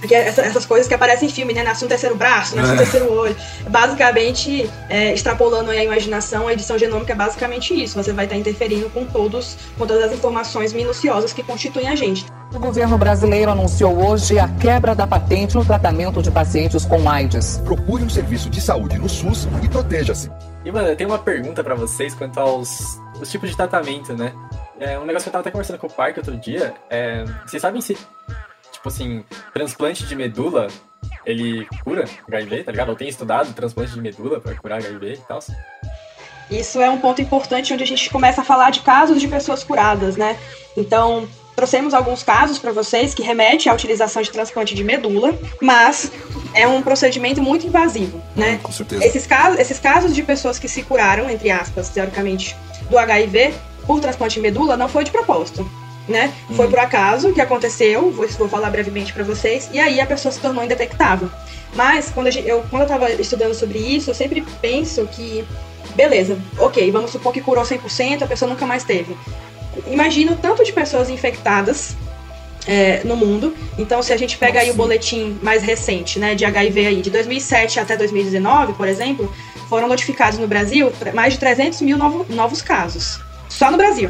[0.07, 1.63] que é essas coisas que aparecem em filme, né?
[1.63, 2.77] Nasce um terceiro braço, nasce um é.
[2.77, 3.35] terceiro olho.
[3.69, 8.01] Basicamente, é, extrapolando a imaginação, a edição genômica é basicamente isso.
[8.01, 12.25] Você vai estar interferindo com todos, com todas as informações minuciosas que constituem a gente.
[12.53, 17.61] O governo brasileiro anunciou hoje a quebra da patente no tratamento de pacientes com AIDS.
[17.63, 20.29] Procure um serviço de saúde no SUS e proteja-se.
[20.65, 24.33] E, mano, eu tenho uma pergunta para vocês quanto aos os tipos de tratamento, né?
[24.79, 27.61] É, um negócio que eu tava até conversando com o Parque outro dia, é, vocês
[27.61, 27.95] sabem se,
[28.81, 29.23] tipo assim,
[29.53, 30.67] transplante de medula,
[31.23, 32.89] ele cura HIV, tá ligado?
[32.89, 35.39] Ou tem estudado transplante de medula pra curar HIV e tal?
[36.49, 39.63] Isso é um ponto importante onde a gente começa a falar de casos de pessoas
[39.63, 40.37] curadas, né?
[40.75, 46.11] Então, trouxemos alguns casos para vocês que remetem à utilização de transplante de medula, mas
[46.55, 48.59] é um procedimento muito invasivo, né?
[48.63, 49.05] Com certeza.
[49.05, 52.57] Esses casos, esses casos de pessoas que se curaram, entre aspas, teoricamente,
[52.89, 53.53] do HIV
[53.85, 55.69] por transplante de medula não foi de propósito.
[56.11, 56.33] Né?
[56.57, 60.29] Foi por acaso que aconteceu, vou, vou falar brevemente para vocês, e aí a pessoa
[60.29, 61.29] se tornou indetectável.
[61.73, 65.45] Mas quando, gente, eu, quando eu tava estudando sobre isso, eu sempre penso que,
[65.95, 69.15] beleza, ok, vamos supor que curou 100%, a pessoa nunca mais teve.
[69.87, 71.95] Imagina o tanto de pessoas infectadas
[72.67, 73.55] é, no mundo.
[73.77, 77.09] Então, se a gente pega aí o boletim mais recente, né, de HIV aí, de
[77.09, 79.33] 2007 até 2019, por exemplo,
[79.69, 83.19] foram notificados no Brasil mais de 300 mil novo- novos casos.
[83.47, 84.09] Só no Brasil.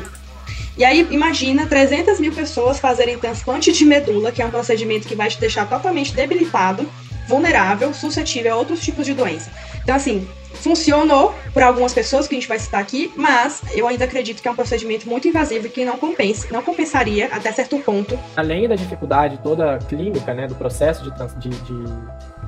[0.78, 5.16] E aí, imagina 300 mil pessoas fazerem transplante de medula, que é um procedimento que
[5.16, 6.88] vai te deixar totalmente debilitado,
[7.28, 9.52] vulnerável, suscetível a outros tipos de doença.
[9.84, 14.06] Então, assim, funcionou para algumas pessoas que a gente vai citar aqui, mas eu ainda
[14.06, 17.80] acredito que é um procedimento muito invasivo e que não compensa, não compensaria até certo
[17.80, 21.84] ponto além da dificuldade toda clínica, né, do processo de, trans- de, de,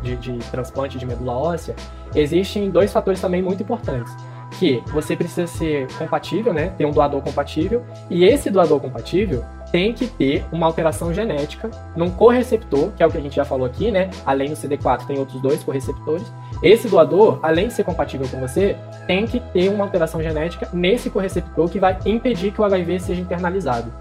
[0.03, 1.76] de- de transplante de medula óssea,
[2.13, 4.13] existem dois fatores também muito importantes.
[4.60, 9.43] Que você precisa ser compatível, né, ter um doador compatível, e esse doador compatível
[9.74, 13.43] tem que ter uma alteração genética num correceptor, que é o que a gente já
[13.43, 14.12] falou aqui, né?
[14.24, 16.32] Além do CD4, tem outros dois correceptores.
[16.62, 18.78] Esse doador, além de ser compatível com você,
[19.08, 23.22] tem que ter uma alteração genética nesse correceptor que vai impedir que o HIV seja
[23.22, 23.91] internalizado.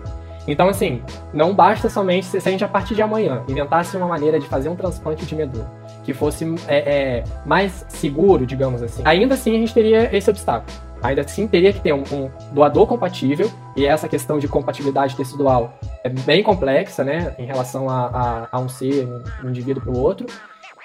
[0.47, 4.39] Então, assim, não basta somente se a gente a partir de amanhã inventasse uma maneira
[4.39, 9.03] de fazer um transplante de medula que fosse é, é, mais seguro, digamos assim.
[9.05, 10.73] Ainda assim, a gente teria esse obstáculo.
[11.03, 15.77] Ainda assim, teria que ter um, um doador compatível, e essa questão de compatibilidade tecidual
[16.05, 19.09] é bem complexa, né, em relação a, a, a um ser,
[19.43, 20.27] um indivíduo para o outro.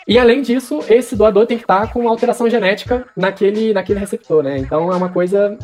[0.08, 4.58] E além disso, esse doador tem que estar com alteração genética naquele, naquele receptor, né?
[4.58, 5.58] Então é uma coisa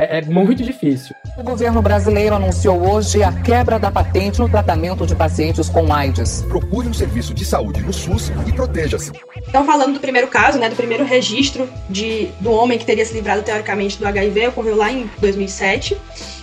[0.00, 1.14] é, é muito difícil.
[1.36, 6.42] O governo brasileiro anunciou hoje a quebra da patente no tratamento de pacientes com AIDS.
[6.48, 9.12] Procure um serviço de saúde no SUS e proteja-se.
[9.46, 13.12] Então, falando do primeiro caso, né, do primeiro registro de, do homem que teria se
[13.12, 15.98] livrado teoricamente do HIV, ocorreu lá em 2007.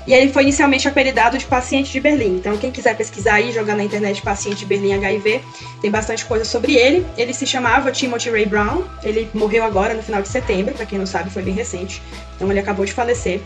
[0.07, 2.37] E ele foi inicialmente apelidado de paciente de Berlim.
[2.37, 5.41] Então, quem quiser pesquisar aí, jogar na internet paciente de Berlim HIV,
[5.81, 7.05] tem bastante coisa sobre ele.
[7.17, 8.83] Ele se chamava Timothy Ray Brown.
[9.03, 12.01] Ele morreu agora no final de setembro, para quem não sabe, foi bem recente.
[12.37, 13.41] Então, ele acabou de falecer.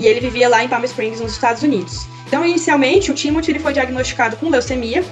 [0.00, 2.08] E ele vivia lá em Palm Springs, nos Estados Unidos.
[2.26, 5.04] Então, inicialmente, o Timothy ele foi diagnosticado com leucemia.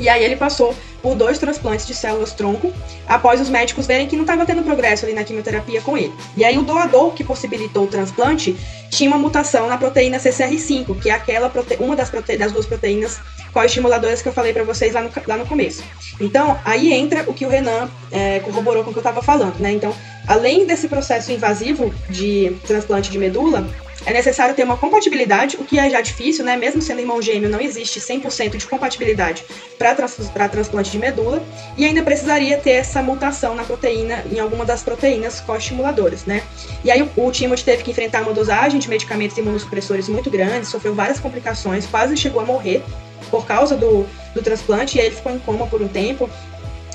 [0.00, 2.72] E aí ele passou por dois transplantes de células-tronco,
[3.06, 6.14] após os médicos verem que não estava tendo progresso ali na quimioterapia com ele.
[6.36, 8.56] E aí o doador que possibilitou o transplante
[9.02, 11.76] tinha uma mutação na proteína CCR5, que é aquela prote...
[11.80, 12.36] uma das, prote...
[12.36, 13.18] das duas proteínas
[13.52, 15.82] coestimuladoras que eu falei para vocês lá no, lá no começo.
[16.20, 19.58] Então, aí entra o que o Renan é, corroborou com o que eu estava falando,
[19.58, 19.72] né?
[19.72, 19.92] Então,
[20.28, 23.66] além desse processo invasivo de transplante de medula,
[24.04, 26.56] é necessário ter uma compatibilidade, o que é já difícil, né?
[26.56, 29.44] Mesmo sendo irmão gêmeo, não existe 100% de compatibilidade
[29.78, 30.16] para trans
[30.50, 31.42] transplante de medula,
[31.76, 36.42] e ainda precisaria ter essa mutação na proteína, em alguma das proteínas coestimuladoras, né?
[36.84, 40.66] E aí o, o Timothy teve que enfrentar uma dosagem de medicamentos imunossupressores muito grande,
[40.66, 42.82] sofreu várias complicações, quase chegou a morrer
[43.30, 46.28] por causa do, do transplante, e aí ele ficou em coma por um tempo.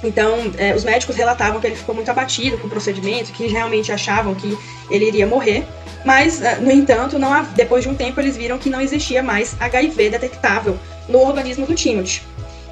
[0.04, 3.92] Então, é, os médicos relatavam que ele ficou muito abatido com o procedimento, que realmente
[3.92, 4.58] achavam que
[4.90, 5.66] ele iria morrer.
[6.06, 9.56] Mas, é, no entanto, não, depois de um tempo, eles viram que não existia mais
[9.60, 10.78] HIV detectável
[11.10, 12.22] no organismo do Timothy.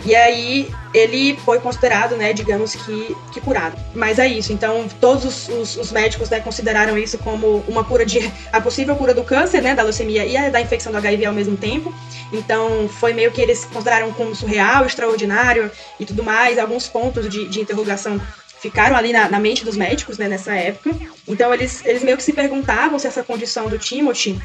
[0.05, 3.75] E aí ele foi considerado, né, digamos que, que curado.
[3.93, 4.53] Mas é isso.
[4.53, 8.95] Então todos os, os, os médicos né, consideraram isso como uma cura de a possível
[8.95, 11.93] cura do câncer, né, da leucemia e da infecção do HIV ao mesmo tempo.
[12.31, 16.59] Então foi meio que eles consideraram como surreal, extraordinário e tudo mais.
[16.59, 18.21] Alguns pontos de, de interrogação
[18.59, 20.95] ficaram ali na, na, mente dos médicos, né, nessa época.
[21.27, 24.39] Então eles, eles meio que se perguntavam se essa condição do Timothy,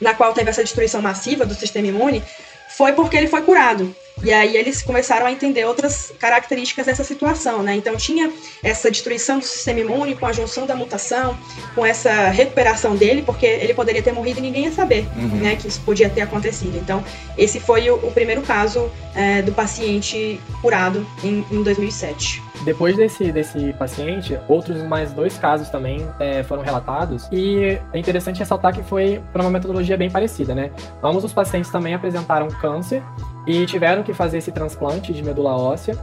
[0.00, 2.22] na qual teve essa destruição massiva do sistema imune,
[2.76, 3.94] foi porque ele foi curado.
[4.22, 7.76] E aí eles começaram a entender outras características dessa situação, né?
[7.76, 11.38] Então tinha essa destruição do sistema imune com a junção da mutação,
[11.74, 15.40] com essa recuperação dele, porque ele poderia ter morrido e ninguém ia saber, uhum.
[15.40, 15.56] né?
[15.56, 16.76] Que isso podia ter acontecido.
[16.76, 17.04] Então
[17.36, 22.42] esse foi o, o primeiro caso é, do paciente curado em, em 2007.
[22.64, 27.28] Depois desse, desse paciente, outros mais dois casos também é, foram relatados.
[27.30, 30.70] E é interessante ressaltar que foi por uma metodologia bem parecida, né?
[31.02, 33.02] Ambos os pacientes também apresentaram câncer
[33.46, 35.96] e tiveram que fazer esse transplante de medula óssea.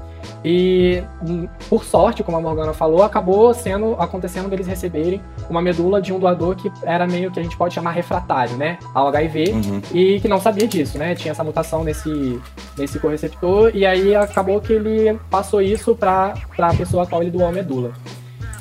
[0.43, 6.01] E hum, por sorte, como a Morgana falou, acabou sendo acontecendo deles receberem uma medula
[6.01, 9.45] de um doador que era meio que a gente pode chamar refratário, né, ao HIV
[9.45, 9.81] Uhum.
[9.93, 11.13] e que não sabia disso, né?
[11.13, 12.41] Tinha essa mutação nesse
[12.77, 17.21] nesse correceptor e aí acabou que ele passou isso para para a pessoa a qual
[17.21, 17.93] ele doou a medula.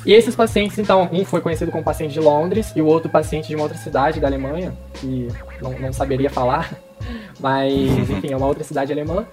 [0.05, 3.47] E esses pacientes, então, um foi conhecido como paciente de Londres e o outro paciente
[3.47, 5.27] de uma outra cidade da Alemanha, que
[5.59, 6.71] não, não saberia falar,
[7.39, 7.71] mas,
[8.09, 9.25] enfim, é uma outra cidade alemã.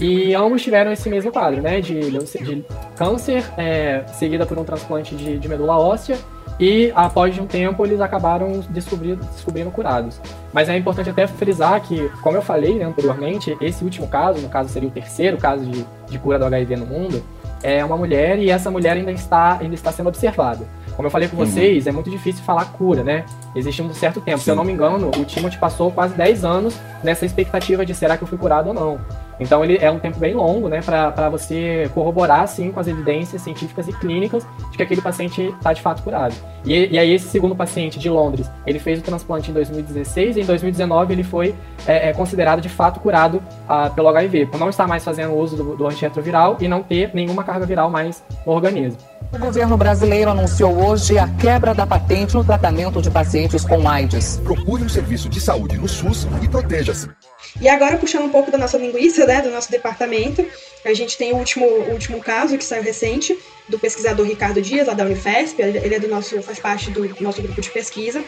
[0.00, 1.80] E ambos tiveram esse mesmo quadro, né?
[1.80, 2.64] De, de
[2.96, 6.18] câncer, é, seguida por um transplante de, de medula óssea.
[6.58, 10.20] E após um tempo eles acabaram descobrindo, descobrindo curados.
[10.52, 14.48] Mas é importante até frisar que, como eu falei né, anteriormente, esse último caso, no
[14.48, 17.22] caso seria o terceiro caso de, de cura do HIV no mundo,
[17.66, 20.64] é uma mulher e essa mulher ainda está, ainda está sendo observada.
[20.94, 21.44] Como eu falei com Uhum.
[21.44, 23.24] vocês, é muito difícil falar cura, né?
[23.54, 24.38] Existe um certo tempo.
[24.38, 24.58] Se eu Sim.
[24.58, 28.28] não me engano, o Timothy passou quase 10 anos nessa expectativa de será que eu
[28.28, 28.98] fui curado ou não.
[29.38, 33.42] Então ele é um tempo bem longo, né, para você corroborar assim com as evidências
[33.42, 36.34] científicas e clínicas de que aquele paciente está de fato curado.
[36.64, 40.40] E, e aí esse segundo paciente de Londres, ele fez o transplante em 2016 e
[40.40, 41.54] em 2019 ele foi
[41.86, 45.56] é, é, considerado de fato curado ah, pelo HIV, por não estar mais fazendo uso
[45.56, 48.98] do, do antirretroviral e não ter nenhuma carga viral mais no organismo.
[49.32, 54.40] O governo brasileiro anunciou hoje a quebra da patente no tratamento de pacientes com AIDS.
[54.44, 57.08] Procure um serviço de saúde no SUS e proteja-se.
[57.60, 60.44] E agora, puxando um pouco da nossa linguiça, né, do nosso departamento,
[60.84, 63.36] a gente tem o último, o último caso que saiu recente,
[63.68, 67.42] do pesquisador Ricardo Dias, lá da Unifesp, ele é do nosso, faz parte do nosso
[67.42, 68.22] grupo de pesquisa.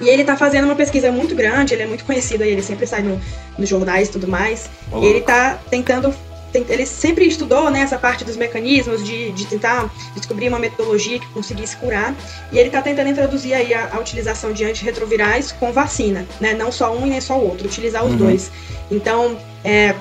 [0.00, 2.86] E ele está fazendo uma pesquisa muito grande, ele é muito conhecido aí, ele sempre
[2.86, 3.20] sai no,
[3.58, 4.68] nos jornais e tudo mais.
[4.92, 6.14] Ô, E ele está tentando.
[6.54, 11.26] Ele sempre estudou né, essa parte dos mecanismos de, de tentar descobrir uma metodologia que
[11.28, 12.14] conseguisse curar.
[12.50, 16.54] E ele está tentando introduzir aí a, a utilização de antirretrovirais com vacina, né?
[16.54, 18.18] Não só um e nem só o outro, utilizar os Uhum.
[18.18, 18.50] dois.
[18.90, 19.94] Então, é,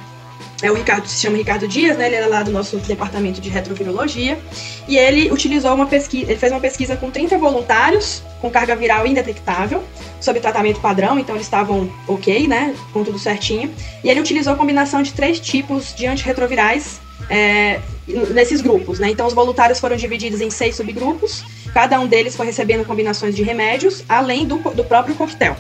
[0.62, 2.08] é o Ricardo, se chama Ricardo Dias, né?
[2.08, 4.40] Ele era lá do nosso departamento de retrovirologia.
[4.88, 9.08] E ele utilizou uma pesquisa, ele fez uma pesquisa com 30 voluntários com carga viral
[9.08, 9.84] indetectável,
[10.22, 12.76] sob tratamento padrão, então eles estavam ok, né?
[12.94, 13.74] Com tudo certinho.
[14.04, 19.10] E ele utilizou a combinação de três tipos de antirretrovirais é, nesses grupos, né?
[19.10, 23.44] Então os voluntários foram divididos em seis subgrupos, cada um deles foi recebendo combinações de
[23.44, 25.56] remédios, além do, do próprio coquetel.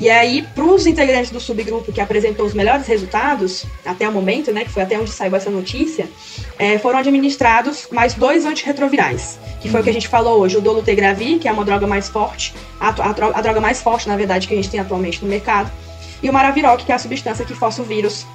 [0.00, 4.50] E aí, para os integrantes do subgrupo que apresentou os melhores resultados, até o momento,
[4.50, 6.08] né, que foi até onde saiu essa notícia,
[6.58, 10.60] é, foram administrados mais dois antirretrovirais, que foi o que a gente falou hoje, o
[10.62, 14.48] dolutegravir, que é uma droga mais forte, a, a, a droga mais forte, na verdade,
[14.48, 15.70] que a gente tem atualmente no mercado,
[16.22, 18.26] e o maraviroc, que é a substância que força o vírus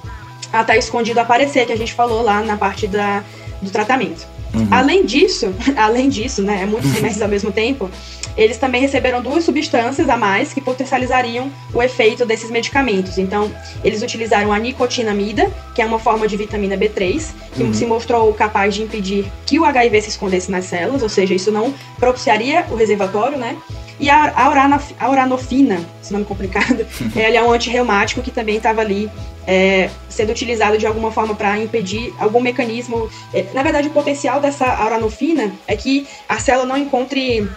[0.52, 3.24] a estar escondido aparecer, que a gente falou lá na parte da,
[3.60, 4.35] do tratamento.
[4.56, 4.68] Uhum.
[4.70, 7.90] Além disso, além disso, né, é muitos remédios ao mesmo tempo,
[8.36, 13.16] eles também receberam duas substâncias a mais que potencializariam o efeito desses medicamentos.
[13.16, 13.50] Então,
[13.82, 17.72] eles utilizaram a nicotinamida, que é uma forma de vitamina B3, que Uhum.
[17.72, 21.50] se mostrou capaz de impedir que o HIV se escondesse nas células, ou seja, isso
[21.50, 23.56] não propiciaria o reservatório, né?
[23.98, 26.86] E a, a, uranof- a uranofina, esse nome complicado,
[27.16, 29.10] ele é um antirreumático que também estava ali
[29.46, 33.08] é, sendo utilizado de alguma forma para impedir algum mecanismo.
[33.32, 37.48] É, na verdade, o potencial dessa uranofina é que a célula não encontre.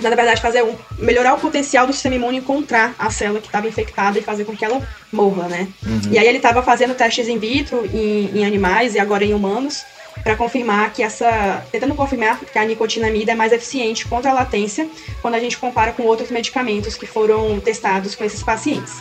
[0.00, 3.66] Na verdade, fazer um, melhorar o potencial do sistema imune encontrar a célula que estava
[3.66, 5.68] infectada e fazer com que ela morra, né?
[6.10, 9.84] E aí ele estava fazendo testes in vitro em, em animais e agora em humanos
[10.26, 14.88] para confirmar que essa, tentando confirmar que a nicotinamida é mais eficiente contra a latência
[15.22, 18.94] quando a gente compara com outros medicamentos que foram testados com esses pacientes.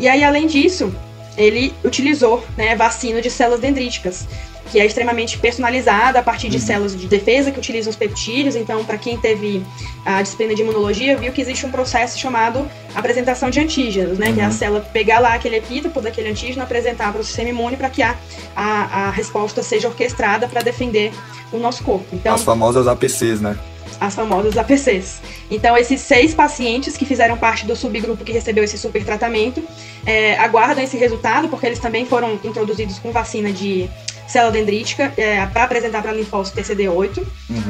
[0.00, 0.90] E aí, além disso,
[1.36, 4.26] ele utilizou né, vacina de células dendríticas,
[4.72, 8.56] que é extremamente personalizada a partir de células de defesa que utilizam os peptídeos.
[8.56, 9.62] Então, para quem teve
[10.02, 14.32] a disciplina de imunologia, viu que existe um processo chamado apresentação de antígenos, né?
[14.32, 17.76] Que é a célula pegar lá aquele epítopo daquele antígeno, apresentar para o sistema imune
[17.76, 18.16] para que a,
[18.56, 21.12] a, a resposta seja orquestrada para defender
[21.52, 22.06] o nosso corpo.
[22.10, 23.58] Então, As famosas APCs, né?
[24.00, 25.20] As famosas APCs.
[25.50, 29.62] Então, esses seis pacientes que fizeram parte do subgrupo que recebeu esse super tratamento
[30.06, 33.88] é, aguardam esse resultado, porque eles também foram introduzidos com vacina de
[34.26, 37.22] célula dendrítica é, para apresentar para linfócito TCD8.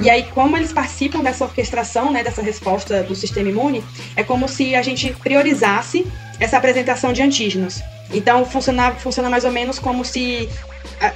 [0.03, 3.85] E aí, como eles participam dessa orquestração, né, dessa resposta do sistema imune,
[4.17, 6.07] é como se a gente priorizasse
[6.39, 7.83] essa apresentação de antígenos.
[8.13, 10.49] Então, funciona, funciona mais ou menos como se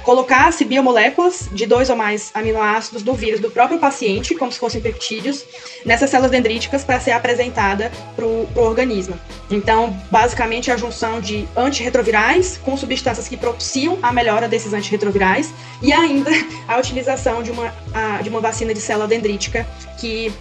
[0.03, 4.81] colocasse biomoléculas de dois ou mais aminoácidos do vírus do próprio paciente, como se fossem
[4.81, 5.45] peptídeos,
[5.85, 9.17] nessas células dendríticas para ser apresentada para o organismo.
[9.49, 15.93] Então, basicamente, a junção de antirretrovirais com substâncias que propiciam a melhora desses antirretrovirais e
[15.93, 16.31] ainda
[16.67, 19.65] a utilização de uma, a- de uma vacina de célula dendrítica
[19.99, 20.31] que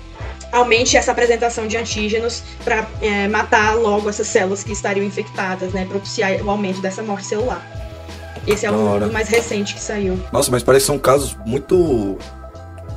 [0.53, 2.87] aumente essa apresentação de antígenos para
[3.31, 7.76] matar logo essas células que estariam infectadas, né, propiciar o aumento dessa morte celular.
[8.47, 10.19] Esse é Da o, mais recente que saiu.
[10.33, 12.17] Nossa, mas parece que são casos muito.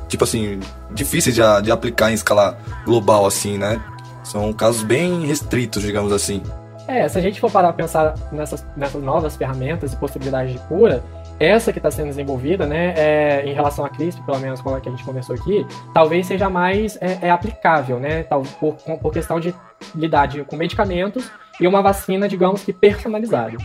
[0.08, 3.80] Tipo assim, difíceis de, a- de aplicar em escala global, assim, né?
[4.24, 6.42] São casos bem restritos, digamos assim.
[6.88, 10.58] É, se a gente for parar pra pensar nessas, nessas novas ferramentas e possibilidades de
[10.66, 11.02] cura,
[11.38, 14.80] essa que está sendo desenvolvida, né, é, em relação à CRISPR, pelo menos com a
[14.80, 18.98] que a gente conversou aqui, talvez seja mais é, é aplicável, né, tal, por, com-
[18.98, 19.54] por questão de
[19.94, 21.30] lidar de- com medicamentos
[21.60, 23.56] e uma vacina, digamos que personalizada.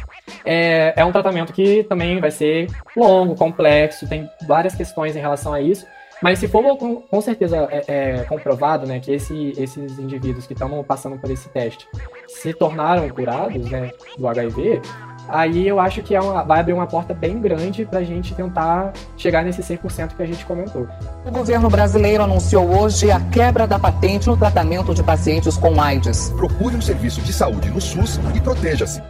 [0.43, 5.53] É, é um tratamento que também vai ser longo, complexo, tem várias questões em relação
[5.53, 5.85] a isso,
[6.21, 10.53] mas se for com, com certeza é, é, comprovado né, que esse- esses indivíduos que
[10.53, 11.87] estão passando por esse teste
[12.27, 14.81] se tornaram curados né, do HIV,
[15.27, 18.33] aí eu acho que é uma- vai abrir uma porta bem grande para a gente
[18.33, 20.87] tentar chegar nesse 100% que a gente comentou.
[21.25, 26.29] O governo brasileiro anunciou hoje a quebra da patente no tratamento de pacientes com AIDS.
[26.37, 29.01] Procure um serviço de saúde no SUS e proteja-se.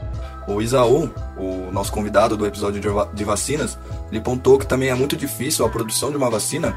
[0.48, 3.78] O Isaú, o nosso convidado do episódio de, va- de vacinas,
[4.12, 6.76] ele pontou que também é muito difícil a produção de uma vacina,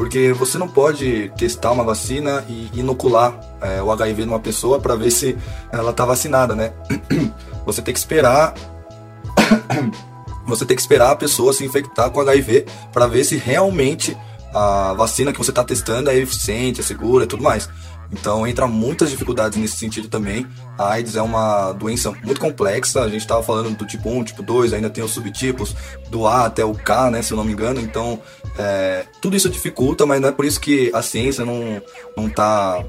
[0.00, 4.96] porque você não pode testar uma vacina e inocular é, o HIV numa pessoa para
[4.96, 5.36] ver se
[5.70, 6.72] ela está vacinada, né?
[7.66, 8.54] Você tem que esperar.
[10.48, 14.16] Você tem que esperar a pessoa se infectar com HIV para ver se realmente
[14.54, 17.68] a vacina que você está testando é eficiente, é segura e tudo mais.
[18.12, 20.46] Então entra muitas dificuldades nesse sentido também.
[20.76, 23.02] A AIDS é uma doença muito complexa.
[23.02, 25.74] A gente estava falando do tipo 1, tipo 2, ainda tem os subtipos
[26.08, 27.80] do A até o K, né, se eu não me engano.
[27.80, 28.20] Então
[28.58, 31.80] é, tudo isso dificulta, mas não é por isso que a ciência não,
[32.16, 32.84] não tá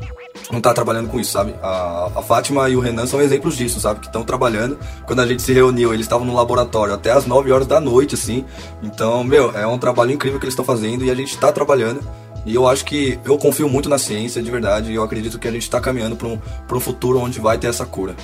[0.51, 1.53] não tá trabalhando com isso, sabe?
[1.61, 3.99] A, a Fátima e o Renan são exemplos disso, sabe?
[3.99, 4.77] Que estão trabalhando.
[5.05, 8.15] Quando a gente se reuniu, eles estavam no laboratório até as 9 horas da noite,
[8.15, 8.45] assim.
[8.81, 12.01] Então, meu, é um trabalho incrível que eles estão fazendo e a gente está trabalhando.
[12.45, 15.47] E eu acho que eu confio muito na ciência, de verdade, e eu acredito que
[15.47, 16.37] a gente está caminhando para um,
[16.67, 18.15] pra um futuro onde vai ter essa cura.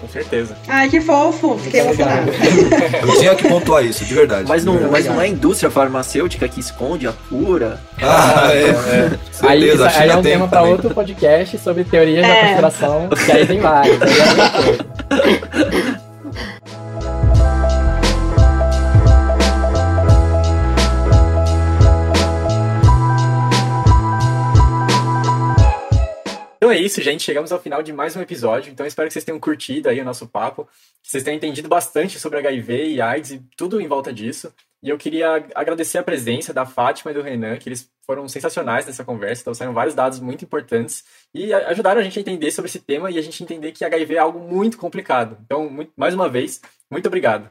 [0.00, 0.56] Com certeza.
[0.68, 1.56] Ai, que fofo.
[1.58, 2.30] Fiquei Muito emocionada.
[3.02, 4.46] Eu tinha que pontuar isso, de verdade.
[4.46, 4.92] Mas não, verdade.
[4.92, 7.80] mas não é a indústria farmacêutica que esconde a cura?
[8.02, 9.18] Ah, é, é.
[9.48, 12.28] Aí, Certeza, isso- a aí é um tem tema para outro podcast sobre teorias da
[12.28, 12.44] É.
[12.46, 13.96] conspiração, que aí tem vários.
[26.66, 27.22] Então é isso, gente.
[27.22, 28.72] Chegamos ao final de mais um episódio.
[28.72, 30.68] Então espero que vocês tenham curtido aí o nosso papo,
[31.00, 34.52] que vocês tenham entendido bastante sobre HIV e AIDS e tudo em volta disso.
[34.82, 38.84] E eu queria agradecer a presença da Fátima e do Renan, que eles foram sensacionais
[38.84, 42.80] nessa conversa, trouxeram vários dados muito importantes e ajudaram a gente a entender sobre esse
[42.80, 45.38] tema e a gente entender que HIV é algo muito complicado.
[45.44, 46.60] Então, mais uma vez,
[46.90, 47.48] muito obrigado.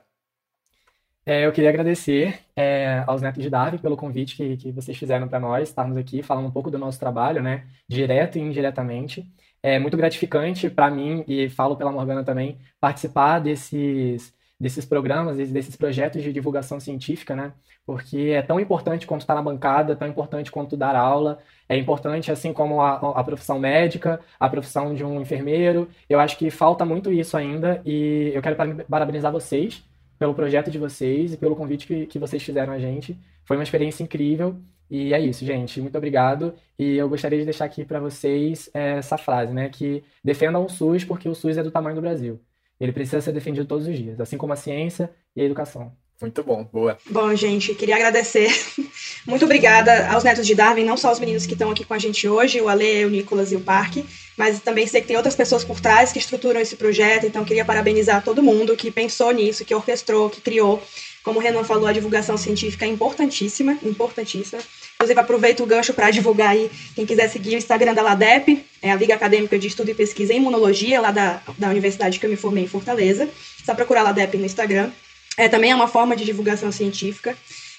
[1.27, 5.27] É, eu queria agradecer é, aos Netos de Darwin pelo convite que, que vocês fizeram
[5.27, 9.27] para nós, estarmos aqui falando um pouco do nosso trabalho, né, direto e indiretamente.
[9.63, 15.75] É muito gratificante para mim, e falo pela Morgana também, participar desses, desses programas, desses-
[15.75, 17.53] projetos de divulgação científica, né,
[17.87, 22.31] porque é tão importante quanto estar na bancada, tão importante quanto dar aula, é importante
[22.31, 25.89] assim como a, a profissão médica, a profissão de um enfermeiro.
[26.07, 29.83] Eu acho que falta muito isso ainda, e eu quero para- parabenizar vocês
[30.17, 33.17] pelo projeto de vocês e pelo convite que, que vocês fizeram a gente.
[33.43, 34.57] Foi uma experiência incrível.
[34.89, 35.81] E é isso, gente.
[35.81, 36.53] Muito obrigado.
[36.77, 39.69] E eu gostaria de deixar aqui para vocês eh, essa frase, né?
[39.69, 42.39] Que defendam o SUS porque o SUS é do tamanho do Brasil.
[42.79, 45.91] Ele precisa ser defendido todos os dias, assim como a ciência e a educação.
[46.21, 46.97] Muito bom, boa.
[47.09, 48.49] Bom, gente, queria agradecer.
[49.25, 51.97] Muito obrigada aos netos de Darwin, não só os meninos que estão aqui com a
[51.97, 54.05] gente hoje, o Ale, o Nicolas e o Parque,
[54.37, 57.65] mas também sei que tem outras pessoas por trás que estruturam esse projeto, então queria
[57.65, 60.81] parabenizar todo mundo que pensou nisso, que orquestrou, que criou.
[61.23, 64.61] Como o Renan falou, a divulgação científica é importantíssima, importantíssima.
[64.93, 68.91] Inclusive, aproveito o gancho para divulgar aí, quem quiser seguir o Instagram da LADEP, é
[68.91, 72.29] a Liga Acadêmica de Estudo e Pesquisa em Imunologia, lá da, da universidade que eu
[72.29, 73.27] me formei em Fortaleza.
[73.65, 74.91] Só procurar LADEP no Instagram.
[75.35, 77.35] É, também é uma forma de divulgação científica.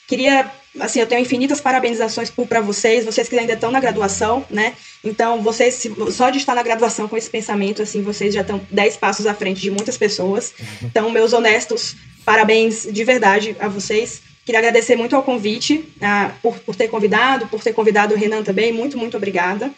[0.07, 4.75] Queria, assim, eu tenho infinitas parabenizações para vocês, vocês que ainda estão na graduação, né?
[5.03, 8.97] Então, vocês, só de estar na graduação com esse pensamento, assim, vocês já estão 10
[8.99, 10.55] passos à frente de muitas pessoas.
[10.83, 14.21] Então, meus honestos parabéns de verdade a vocês.
[14.45, 18.43] Queria agradecer muito ao convite, ah, por, por ter convidado, por ter convidado o Renan
[18.43, 18.73] também.
[18.73, 19.73] Muito, muito obrigada.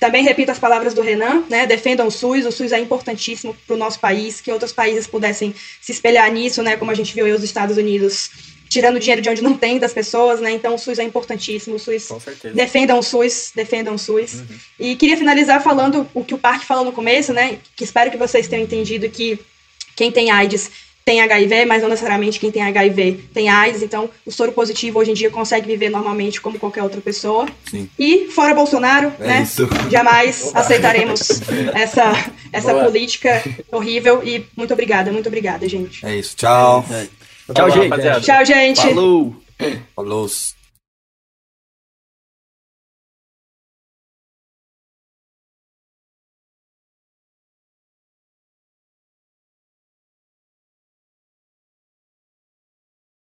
[0.00, 1.66] Também repito as palavras do Renan, né?
[1.66, 5.54] Defendam o SUS, o SUS é importantíssimo para o nosso país, que outros países pudessem
[5.80, 6.76] se espelhar nisso, né?
[6.76, 8.30] Como a gente viu aí os Estados Unidos
[8.70, 10.52] tirando dinheiro de onde não tem das pessoas, né?
[10.52, 12.54] Então o SUS é importantíssimo, o SUS Com certeza.
[12.54, 14.42] defendam o SUS, defendam o SUS.
[14.78, 17.58] E queria finalizar falando o que o Parque falou no começo, né?
[17.76, 19.38] Que espero que vocês tenham entendido que
[19.96, 20.70] quem tem AIDS
[21.04, 23.82] tem HIV, mas não necessariamente quem tem HIV tem AIDS.
[23.82, 27.48] Então, o soro positivo hoje em dia consegue viver normalmente como qualquer outra pessoa.
[27.68, 27.88] Sim.
[27.98, 29.42] E fora Bolsonaro, É né?
[29.42, 29.66] isso.
[29.90, 31.20] Jamais aceitaremos
[31.74, 32.12] essa,
[32.52, 32.84] essa Boa.
[32.84, 33.42] política
[33.72, 34.22] horrível.
[34.24, 36.06] E muito obrigada, muito obrigada, gente.
[36.06, 36.36] É isso.
[36.36, 36.84] Tchau.
[36.90, 37.06] É.
[37.54, 37.90] Tchau, gente.
[37.90, 38.20] rapaziada.
[38.20, 38.80] Tchau, gente.
[38.80, 39.36] Falou!
[39.94, 40.28] Falou.